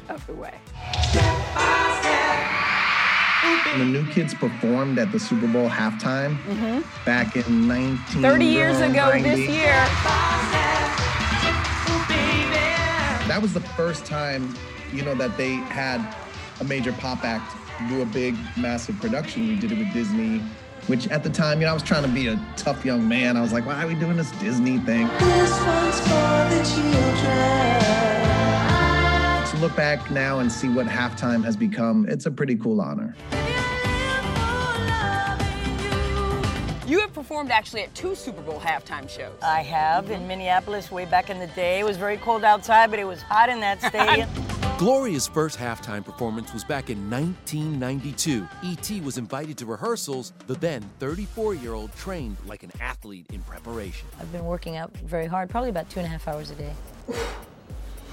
of 0.08 0.26
the 0.26 0.34
way. 0.34 0.54
The 3.76 3.84
new 3.84 4.06
kids 4.10 4.34
performed 4.34 4.98
at 4.98 5.12
the 5.12 5.20
Super 5.20 5.46
Bowl 5.46 5.68
halftime 5.68 6.36
mm-hmm. 6.44 7.04
back 7.04 7.36
in 7.36 7.68
19. 7.68 8.22
30 8.22 8.44
years 8.44 8.80
ago 8.80 9.12
this 9.20 9.48
year. 9.48 9.86
That 13.28 13.40
was 13.40 13.54
the 13.54 13.60
first 13.60 14.04
time, 14.04 14.54
you 14.92 15.02
know, 15.02 15.14
that 15.14 15.36
they 15.38 15.54
had 15.54 16.14
a 16.60 16.64
major 16.64 16.92
pop 16.92 17.24
act 17.24 17.56
do 17.88 18.02
a 18.02 18.06
big, 18.06 18.36
massive 18.56 19.00
production. 19.00 19.48
We 19.48 19.56
did 19.56 19.72
it 19.72 19.78
with 19.78 19.92
Disney, 19.92 20.38
which 20.86 21.08
at 21.08 21.22
the 21.22 21.30
time, 21.30 21.60
you 21.60 21.64
know, 21.64 21.70
I 21.70 21.74
was 21.74 21.82
trying 21.82 22.02
to 22.02 22.08
be 22.08 22.28
a 22.28 22.38
tough 22.56 22.84
young 22.84 23.08
man. 23.08 23.36
I 23.36 23.40
was 23.40 23.52
like, 23.52 23.66
why 23.66 23.82
are 23.82 23.86
we 23.86 23.94
doing 23.94 24.16
this 24.16 24.30
Disney 24.32 24.78
thing? 24.78 25.08
This 25.08 25.50
one's 25.64 26.00
for 26.00 26.44
the 26.50 26.62
children. 26.74 27.80
To 29.50 29.56
look 29.60 29.74
back 29.74 30.10
now 30.10 30.40
and 30.40 30.52
see 30.52 30.68
what 30.68 30.86
halftime 30.86 31.42
has 31.44 31.56
become, 31.56 32.06
it's 32.08 32.26
a 32.26 32.30
pretty 32.30 32.56
cool 32.56 32.80
honor. 32.80 33.16
Performed 37.24 37.50
actually 37.50 37.80
at 37.80 37.94
two 37.94 38.14
Super 38.14 38.42
Bowl 38.42 38.60
halftime 38.60 39.08
shows. 39.08 39.32
I 39.42 39.62
have 39.62 40.10
in 40.10 40.28
Minneapolis 40.28 40.90
way 40.90 41.06
back 41.06 41.30
in 41.30 41.38
the 41.38 41.46
day. 41.46 41.80
It 41.80 41.84
was 41.84 41.96
very 41.96 42.18
cold 42.18 42.44
outside, 42.44 42.90
but 42.90 42.98
it 42.98 43.06
was 43.06 43.22
hot 43.22 43.48
in 43.48 43.60
that 43.60 43.80
stadium. 43.82 44.28
Gloria's 44.76 45.26
first 45.26 45.58
halftime 45.58 46.04
performance 46.04 46.52
was 46.52 46.64
back 46.64 46.90
in 46.90 47.08
1992. 47.08 48.46
E.T. 48.62 49.00
was 49.00 49.16
invited 49.16 49.56
to 49.56 49.64
rehearsals. 49.64 50.34
The 50.46 50.56
then 50.56 50.82
34 50.98 51.54
year 51.54 51.72
old 51.72 51.96
trained 51.96 52.36
like 52.44 52.62
an 52.62 52.72
athlete 52.78 53.24
in 53.32 53.40
preparation. 53.40 54.06
I've 54.20 54.30
been 54.30 54.44
working 54.44 54.76
out 54.76 54.94
very 54.98 55.26
hard, 55.26 55.48
probably 55.48 55.70
about 55.70 55.88
two 55.88 56.00
and 56.00 56.06
a 56.06 56.10
half 56.10 56.28
hours 56.28 56.50
a 56.50 56.56
day. 56.56 56.74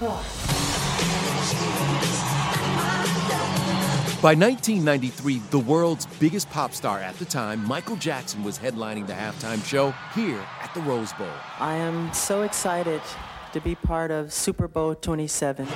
By 4.22 4.36
1993, 4.36 5.38
the 5.50 5.58
world's 5.58 6.06
biggest 6.06 6.48
pop 6.48 6.74
star 6.74 7.00
at 7.00 7.16
the 7.16 7.24
time, 7.24 7.66
Michael 7.66 7.96
Jackson, 7.96 8.44
was 8.44 8.56
headlining 8.56 9.08
the 9.08 9.12
halftime 9.12 9.64
show 9.64 9.92
here 10.14 10.38
at 10.62 10.72
the 10.74 10.80
Rose 10.82 11.12
Bowl. 11.14 11.26
I 11.58 11.74
am 11.74 12.12
so 12.12 12.42
excited 12.42 13.02
to 13.52 13.60
be 13.60 13.74
part 13.74 14.12
of 14.12 14.32
Super 14.32 14.68
Bowl 14.68 14.94
27. 14.94 15.66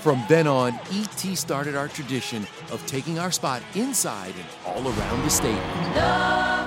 From 0.00 0.24
then 0.30 0.46
on, 0.46 0.80
ET 0.92 1.36
started 1.36 1.76
our 1.76 1.88
tradition 1.88 2.46
of 2.72 2.82
taking 2.86 3.18
our 3.18 3.30
spot 3.30 3.60
inside 3.74 4.32
and 4.36 4.46
all 4.64 4.88
around 4.88 5.22
the 5.24 5.28
stadium. 5.28 5.60
were 5.60 6.59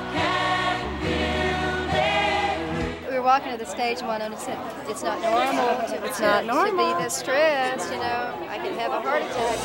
walking 3.33 3.51
to 3.51 3.57
the 3.57 3.65
stage 3.65 3.97
and 3.97 4.07
Winona 4.07 4.39
said, 4.39 4.59
it's 4.87 5.01
not 5.01 5.19
normal 5.19 5.87
to, 5.87 6.05
it's 6.05 6.19
not 6.19 6.45
normal. 6.45 6.85
to 6.85 6.97
be 6.97 7.03
this 7.03 7.15
stressed, 7.15 7.91
you 7.91 7.97
know, 7.97 8.47
I 8.47 8.59
could 8.59 8.73
have 8.73 8.91
a 8.91 9.01
heart 9.01 9.23
attack. 9.23 9.57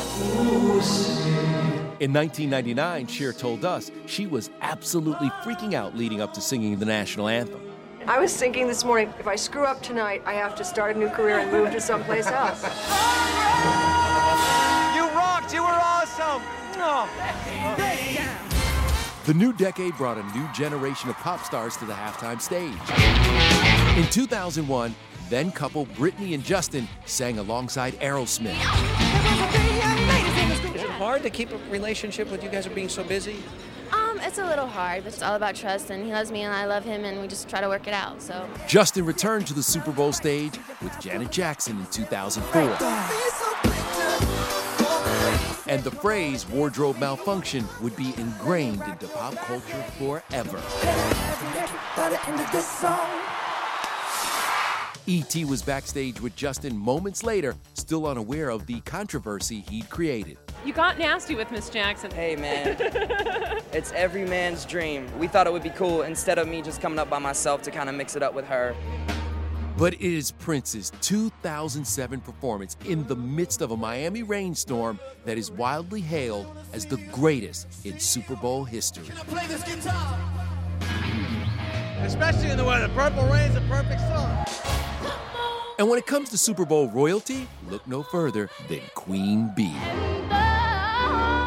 In 2.01 2.11
1999, 2.11 3.05
Cher 3.05 3.31
told 3.31 3.63
us 3.63 3.91
she 4.07 4.25
was 4.25 4.49
absolutely 4.61 5.29
freaking 5.43 5.75
out 5.75 5.95
leading 5.95 6.19
up 6.19 6.33
to 6.33 6.41
singing 6.41 6.79
the 6.79 6.85
national 6.87 7.27
anthem. 7.27 7.61
I 8.07 8.17
was 8.17 8.35
thinking 8.35 8.65
this 8.65 8.83
morning, 8.83 9.13
if 9.19 9.27
I 9.27 9.35
screw 9.35 9.65
up 9.65 9.83
tonight, 9.83 10.23
I 10.25 10.33
have 10.33 10.55
to 10.55 10.63
start 10.63 10.95
a 10.95 10.99
new 10.99 11.09
career 11.09 11.37
and 11.37 11.51
move 11.51 11.71
to 11.71 11.79
someplace 11.79 12.25
else. 12.25 12.63
You 14.95 15.03
rocked! 15.15 15.53
You 15.53 15.61
were 15.61 15.67
awesome! 15.69 16.41
Oh. 16.81 18.48
The 19.29 19.35
new 19.35 19.53
decade 19.53 19.95
brought 19.95 20.17
a 20.17 20.23
new 20.35 20.51
generation 20.53 21.07
of 21.07 21.15
pop 21.17 21.45
stars 21.45 21.77
to 21.77 21.85
the 21.85 21.93
halftime 21.93 22.41
stage. 22.41 22.73
In 23.95 24.09
2001, 24.09 24.95
then 25.29 25.51
couple 25.51 25.85
Britney 25.85 26.33
and 26.33 26.43
Justin 26.43 26.87
sang 27.05 27.37
alongside 27.37 27.93
Aerosmith. 27.99 28.55
Is 30.73 30.81
it 30.81 30.89
hard 30.89 31.21
to 31.21 31.29
keep 31.29 31.51
a 31.51 31.57
relationship 31.69 32.31
with 32.31 32.43
you 32.43 32.49
guys 32.49 32.65
are 32.65 32.71
being 32.71 32.89
so 32.89 33.03
busy? 33.03 33.43
Um, 33.93 34.19
it's 34.21 34.39
a 34.39 34.45
little 34.45 34.65
hard, 34.65 35.03
but 35.03 35.13
it's 35.13 35.21
all 35.21 35.35
about 35.35 35.53
trust, 35.53 35.91
and 35.91 36.03
he 36.03 36.11
loves 36.11 36.31
me 36.31 36.41
and 36.41 36.51
I 36.51 36.65
love 36.65 36.83
him, 36.83 37.05
and 37.05 37.21
we 37.21 37.27
just 37.27 37.47
try 37.47 37.61
to 37.61 37.67
work 37.67 37.85
it 37.85 37.93
out. 37.93 38.23
So 38.23 38.49
Justin 38.67 39.05
returned 39.05 39.45
to 39.45 39.53
the 39.53 39.61
Super 39.61 39.91
Bowl 39.91 40.11
stage 40.11 40.57
with 40.81 40.99
Janet 40.99 41.31
Jackson 41.31 41.77
in 41.77 41.85
2004 41.85 43.28
and 45.69 45.83
the 45.83 45.91
phrase 45.91 46.47
wardrobe 46.49 46.99
malfunction 46.99 47.63
would 47.79 47.95
be 47.95 48.13
ingrained 48.17 48.81
into 48.81 49.07
pop 49.07 49.35
culture 49.35 49.83
forever. 49.99 50.59
E.T. 55.05 55.45
was 55.45 55.61
backstage 55.61 56.19
with 56.21 56.35
Justin 56.35 56.75
moments 56.75 57.23
later, 57.23 57.55
still 57.73 58.05
unaware 58.07 58.49
of 58.49 58.65
the 58.65 58.79
controversy 58.81 59.63
he'd 59.69 59.89
created. 59.89 60.37
You 60.65 60.73
got 60.73 60.99
nasty 60.99 61.35
with 61.35 61.51
Miss 61.51 61.69
Jackson. 61.69 62.11
Hey, 62.11 62.35
man. 62.35 62.75
it's 63.71 63.91
every 63.93 64.25
man's 64.25 64.65
dream. 64.65 65.07
We 65.17 65.27
thought 65.27 65.47
it 65.47 65.53
would 65.53 65.63
be 65.63 65.71
cool 65.71 66.01
instead 66.01 66.37
of 66.37 66.47
me 66.47 66.61
just 66.61 66.81
coming 66.81 66.99
up 66.99 67.09
by 67.09 67.19
myself 67.19 67.61
to 67.63 67.71
kind 67.71 67.89
of 67.89 67.95
mix 67.95 68.15
it 68.15 68.23
up 68.23 68.33
with 68.33 68.45
her. 68.45 68.75
But 69.79 69.93
it 69.93 70.01
is 70.01 70.31
Prince's 70.31 70.91
2007 70.99 72.19
performance 72.19 72.75
in 72.83 73.07
the 73.07 73.15
midst 73.15 73.61
of 73.61 73.71
a 73.71 73.77
Miami 73.77 74.23
rainstorm 74.23 74.99
that 75.23 75.37
is 75.37 75.49
wildly 75.49 76.01
hailed 76.01 76.53
as 76.73 76.85
the 76.85 76.97
greatest 77.13 77.65
in 77.85 77.97
Super 77.97 78.35
Bowl 78.35 78.65
history. 78.65 79.07
Especially 82.01 82.49
in 82.49 82.57
the 82.57 82.65
weather. 82.65 82.89
Purple 82.89 83.25
rain's 83.27 83.55
a 83.55 83.61
perfect 83.69 84.01
song. 84.01 84.45
And 85.79 85.87
when 85.87 85.97
it 85.97 86.05
comes 86.05 86.27
to 86.31 86.37
Super 86.37 86.65
Bowl 86.65 86.89
royalty, 86.89 87.47
look 87.69 87.87
no 87.87 88.03
further 88.03 88.49
than 88.67 88.81
Queen 88.95 89.49
Bee. 89.55 89.73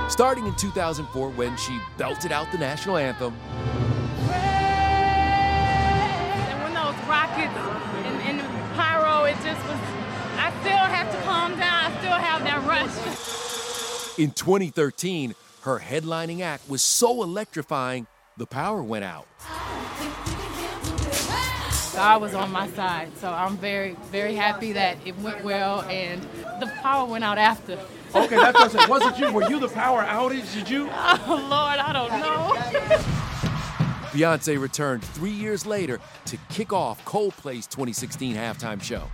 Starting 0.09 0.47
in 0.47 0.55
2004 0.57 1.29
when 1.33 1.55
she 1.59 1.79
belted 1.99 2.33
out 2.33 2.51
the 2.51 2.57
national 2.57 2.97
anthem. 2.97 3.37
In 14.19 14.31
2013, 14.31 15.35
her 15.63 15.79
headlining 15.79 16.41
act 16.43 16.69
was 16.69 16.83
so 16.83 17.23
electrifying, 17.23 18.07
the 18.37 18.47
power 18.47 18.83
went 18.83 19.05
out. 19.05 19.27
God 21.95 22.21
was 22.21 22.35
on 22.35 22.51
my 22.53 22.69
side, 22.71 23.11
so 23.19 23.31
I'm 23.31 23.57
very, 23.57 23.97
very 24.11 24.35
happy 24.35 24.73
that 24.73 24.99
it 25.07 25.19
went 25.21 25.43
well 25.45 25.83
and 25.83 26.23
the 26.61 26.67
power 26.83 27.07
went 27.07 27.25
out 27.25 27.39
after. 27.39 27.79
Okay, 28.15 28.37
that 28.37 28.55
doesn't, 28.55 28.89
wasn't 28.89 29.19
you? 29.19 29.33
Were 29.33 29.49
you 29.49 29.59
the 29.59 29.69
power 29.69 30.03
outage? 30.03 30.53
Did 30.53 30.69
you? 30.69 30.91
Oh, 31.27 31.47
Lord, 31.51 31.79
I 31.79 31.93
don't 31.93 32.11
know. 32.21 33.19
Beyonce 34.13 34.61
returned 34.61 35.03
three 35.03 35.31
years 35.31 35.65
later 35.65 35.99
to 36.27 36.37
kick 36.51 36.73
off 36.73 37.03
Coldplay's 37.07 37.67
2016 37.67 38.37
halftime 38.37 38.83
show. 38.83 39.05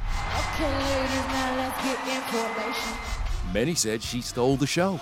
Many 3.55 3.75
said 3.75 4.03
she 4.03 4.21
stole 4.21 4.57
the 4.57 4.67
show. 4.67 4.99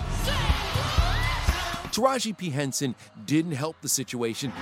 Taraji 1.91 2.37
P. 2.37 2.51
Henson 2.51 2.95
didn't 3.25 3.53
help 3.53 3.77
the 3.81 3.89
situation. 3.89 4.53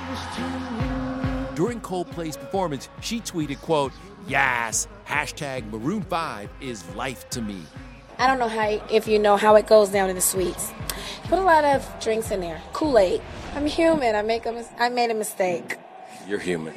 During 1.54 1.80
Coldplay's 1.80 2.36
performance, 2.36 2.88
she 3.00 3.20
tweeted, 3.20 3.60
quote, 3.60 3.92
Yes, 4.26 4.88
hashtag 5.06 5.70
Maroon 5.70 6.02
5 6.02 6.48
is 6.60 6.84
life 6.94 7.28
to 7.30 7.42
me. 7.42 7.60
I 8.18 8.26
don't 8.26 8.38
know 8.38 8.48
how 8.48 8.68
if 8.90 9.06
you 9.06 9.18
know 9.18 9.36
how 9.36 9.56
it 9.56 9.66
goes 9.66 9.90
down 9.90 10.08
in 10.08 10.16
the 10.16 10.22
suites. 10.22 10.72
Put 11.24 11.38
a 11.38 11.42
lot 11.42 11.64
of 11.64 11.86
drinks 12.00 12.30
in 12.30 12.40
there. 12.40 12.62
Kool-Aid. 12.72 13.20
I'm 13.54 13.66
human. 13.66 14.14
I 14.14 14.22
make 14.22 14.46
a 14.46 14.52
mis- 14.52 14.70
I 14.78 14.88
made 14.88 15.10
a 15.10 15.14
mistake. 15.14 15.76
You're 16.26 16.38
human. 16.38 16.72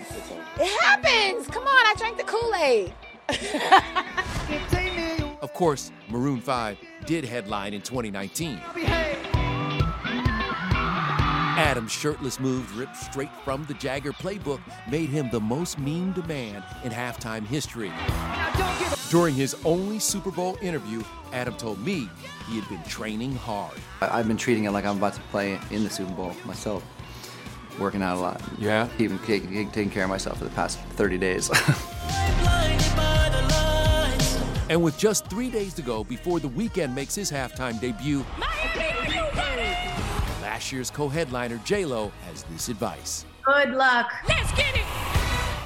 It 0.60 0.82
happens. 0.82 1.48
Come 1.48 1.64
on, 1.64 1.70
I 1.70 1.94
drank 1.98 2.18
the 2.18 2.24
Kool-Aid. 2.24 2.94
Of 5.40 5.54
course, 5.54 5.92
Maroon 6.10 6.42
5 6.42 6.78
did 7.08 7.24
headline 7.26 7.74
in 7.74 7.82
2019. 7.82 8.60
Adam's 11.58 11.92
shirtless 11.92 12.40
moves 12.40 12.72
ripped 12.74 12.96
straight 12.98 13.32
from 13.44 13.64
the 13.66 13.74
Jagger 13.76 14.12
playbook 14.12 14.60
made 14.92 15.10
him 15.10 15.30
the 15.32 15.40
most 15.40 15.80
memed 15.80 16.26
man 16.28 16.64
in 16.84 16.92
halftime 16.92 17.48
history. 17.48 17.92
During 19.10 19.34
his 19.34 19.56
only 19.66 19.98
Super 20.00 20.30
Bowl 20.32 20.58
interview, 20.62 21.02
Adam 21.34 21.56
told 21.56 21.80
me 21.80 22.10
he 22.48 22.60
had 22.60 22.70
been 22.70 22.84
training 22.84 23.34
hard. 23.36 23.74
I- 24.02 24.20
I've 24.20 24.28
been 24.28 24.38
treating 24.38 24.66
it 24.66 24.72
like 24.72 24.86
I'm 24.86 24.98
about 24.98 25.14
to 25.14 25.22
play 25.32 25.58
in 25.72 25.84
the 25.84 25.90
Super 25.90 26.12
Bowl 26.14 26.34
myself. 26.46 26.84
Working 27.80 28.02
out 28.04 28.18
a 28.18 28.20
lot. 28.20 28.42
Yeah? 28.58 28.90
Even 29.00 29.18
taking, 29.20 29.72
taking 29.72 29.90
care 29.92 30.04
of 30.04 30.10
myself 30.10 30.40
for 30.40 30.44
the 30.44 30.50
past 30.52 30.78
30 30.96 31.18
days. 31.18 31.50
And 34.70 34.84
with 34.84 34.98
just 34.98 35.28
three 35.28 35.50
days 35.50 35.74
to 35.76 35.82
go 35.82 36.04
before 36.04 36.40
the 36.40 36.50
Weeknd 36.50 36.94
makes 36.94 37.16
his 37.16 37.32
halftime 37.32 37.80
debut, 37.80 38.26
last 40.42 40.72
year's 40.72 40.92
co-headliner 40.92 41.60
J-Lo 41.64 42.12
has 42.28 42.44
this 42.44 42.68
advice. 42.70 43.26
Good 43.44 43.72
luck. 43.72 44.12
Let's 44.28 44.52
get 44.54 44.76
it. 44.76 44.86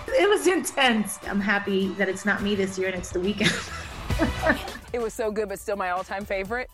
It 0.08 0.30
was 0.30 0.46
intense. 0.46 1.18
I'm 1.28 1.40
happy 1.40 1.88
that 1.94 2.10
it's 2.10 2.26
not 2.26 2.44
me 2.44 2.54
this 2.54 2.78
year 2.78 2.90
and 2.90 2.98
it's 2.98 3.10
the 3.12 3.20
Weeknd. 3.20 3.78
It 4.94 5.02
was 5.02 5.14
so 5.14 5.32
good, 5.32 5.48
but 5.48 5.58
still 5.58 5.78
my 5.78 5.92
all-time 5.92 6.26
favorite. 6.26 6.70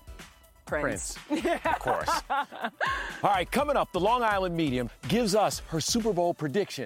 Prince. 0.66 1.18
Of 1.30 1.80
course. 1.80 2.10
All 2.30 2.48
right, 3.24 3.50
coming 3.50 3.78
up, 3.78 3.92
the 3.94 4.00
Long 4.00 4.24
Island 4.24 4.56
medium 4.56 4.90
gives 5.08 5.36
us 5.36 5.62
her 5.68 5.80
Super 5.80 6.12
Bowl 6.12 6.34
prediction. 6.34 6.86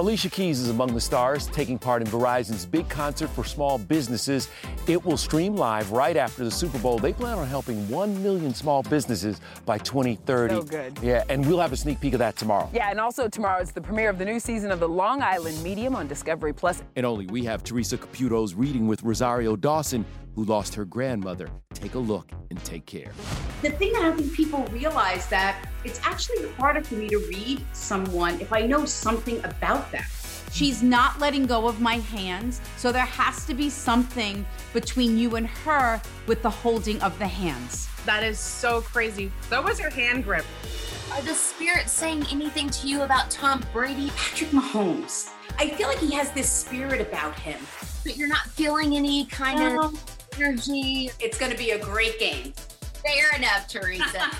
Alicia 0.00 0.30
Keys 0.30 0.60
is 0.60 0.70
among 0.70 0.94
the 0.94 1.00
stars, 1.00 1.46
taking 1.48 1.78
part 1.78 2.00
in 2.00 2.08
Verizon's 2.08 2.64
big 2.64 2.88
concert 2.88 3.28
for 3.28 3.44
small 3.44 3.76
businesses. 3.76 4.48
It 4.86 5.04
will 5.04 5.18
stream 5.18 5.54
live 5.54 5.92
right 5.92 6.16
after 6.16 6.42
the 6.42 6.50
Super 6.50 6.78
Bowl. 6.78 6.98
They 6.98 7.12
plan 7.12 7.36
on 7.36 7.46
helping 7.46 7.86
1 7.90 8.22
million 8.22 8.54
small 8.54 8.82
businesses 8.82 9.42
by 9.66 9.76
2030. 9.76 10.54
So 10.54 10.62
good. 10.62 10.98
Yeah, 11.02 11.24
and 11.28 11.46
we'll 11.46 11.60
have 11.60 11.74
a 11.74 11.76
sneak 11.76 12.00
peek 12.00 12.14
of 12.14 12.18
that 12.20 12.36
tomorrow. 12.36 12.70
Yeah, 12.72 12.88
and 12.90 12.98
also 12.98 13.28
tomorrow 13.28 13.60
is 13.60 13.72
the 13.72 13.82
premiere 13.82 14.08
of 14.08 14.16
the 14.16 14.24
new 14.24 14.40
season 14.40 14.70
of 14.70 14.80
the 14.80 14.88
Long 14.88 15.20
Island 15.20 15.62
Medium 15.62 15.94
on 15.94 16.08
Discovery 16.08 16.54
Plus. 16.54 16.82
And 16.96 17.04
only 17.04 17.26
we 17.26 17.44
have 17.44 17.62
Teresa 17.62 17.98
Caputo's 17.98 18.54
reading 18.54 18.88
with 18.88 19.02
Rosario 19.02 19.54
Dawson, 19.54 20.06
who 20.34 20.44
lost 20.44 20.74
her 20.74 20.84
grandmother. 20.84 21.48
Take 21.74 21.94
a 21.94 21.98
look 21.98 22.30
and 22.50 22.62
take 22.64 22.86
care. 22.86 23.12
The 23.62 23.70
thing 23.70 23.92
that 23.94 24.02
I 24.02 24.12
think 24.12 24.32
people 24.32 24.64
realize 24.66 25.26
that 25.28 25.56
it's 25.84 26.00
actually 26.04 26.48
harder 26.52 26.82
for 26.82 26.94
me 26.94 27.08
to 27.08 27.18
read 27.18 27.64
someone 27.72 28.40
if 28.40 28.52
I 28.52 28.66
know 28.66 28.84
something 28.84 29.38
about 29.44 29.90
them. 29.92 30.04
She's 30.52 30.82
not 30.82 31.20
letting 31.20 31.46
go 31.46 31.68
of 31.68 31.80
my 31.80 31.98
hands, 31.98 32.60
so 32.76 32.90
there 32.90 33.04
has 33.04 33.46
to 33.46 33.54
be 33.54 33.70
something 33.70 34.44
between 34.72 35.16
you 35.16 35.36
and 35.36 35.46
her 35.46 36.00
with 36.26 36.42
the 36.42 36.50
holding 36.50 37.00
of 37.02 37.16
the 37.18 37.26
hands. 37.28 37.88
that 38.06 38.22
is 38.24 38.38
so 38.38 38.80
crazy. 38.80 39.30
That 39.50 39.62
was 39.62 39.78
your 39.78 39.90
hand 39.90 40.24
grip. 40.24 40.44
Are 41.12 41.20
the 41.22 41.34
spirits 41.34 41.92
saying 41.92 42.24
anything 42.32 42.70
to 42.70 42.88
you 42.88 43.02
about 43.02 43.30
Tom 43.30 43.62
Brady? 43.72 44.10
Patrick 44.16 44.50
Mahomes. 44.50 45.30
I 45.58 45.68
feel 45.70 45.86
like 45.88 45.98
he 45.98 46.12
has 46.14 46.30
this 46.32 46.50
spirit 46.50 47.00
about 47.00 47.38
him. 47.38 47.60
But 48.04 48.16
you're 48.16 48.28
not 48.28 48.46
feeling 48.48 48.96
any 48.96 49.26
kind 49.26 49.58
No. 49.58 49.66
of 49.80 49.94
uh-huh. 49.94 49.96
Energy. 50.40 51.10
It's 51.20 51.38
going 51.38 51.52
to 51.52 51.58
be 51.58 51.70
a 51.70 51.78
great 51.78 52.18
game. 52.18 52.52
Fair 53.02 53.36
enough, 53.36 53.68
Teresa. 53.68 54.20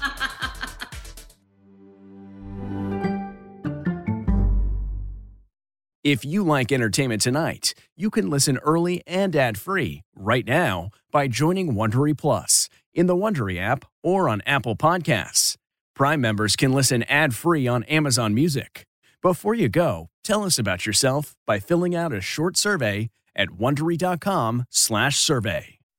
If 6.03 6.25
you 6.25 6.43
like 6.43 6.73
entertainment 6.73 7.21
tonight, 7.21 7.75
you 7.95 8.09
can 8.09 8.31
listen 8.31 8.57
early 8.65 9.03
and 9.07 9.37
ad-free 9.37 10.01
right 10.17 10.47
now 10.47 10.89
by 11.13 11.29
joining 11.29 11.75
Wondery 11.75 12.17
Plus 12.17 12.71
in 12.95 13.07
the 13.07 13.15
Wondery 13.15 13.61
app 13.61 13.85
or 14.03 14.27
on 14.27 14.41
Apple 14.47 14.77
Podcasts. 14.77 15.57
Prime 15.95 16.23
members 16.23 16.57
can 16.57 16.73
listen 16.73 17.03
ad-free 17.03 17.69
on 17.69 17.85
Amazon 17.85 18.35
Music. 18.35 18.87
Before 19.21 19.53
you 19.53 19.69
go, 19.69 20.09
tell 20.25 20.45
us 20.45 20.59
about 20.59 20.87
yourself 20.87 21.37
by 21.47 21.59
filling 21.59 21.95
out 21.95 22.15
a 22.15 22.23
short 22.23 22.57
survey 22.57 23.11
at 23.37 23.51
wondery.com/survey. 23.51 25.80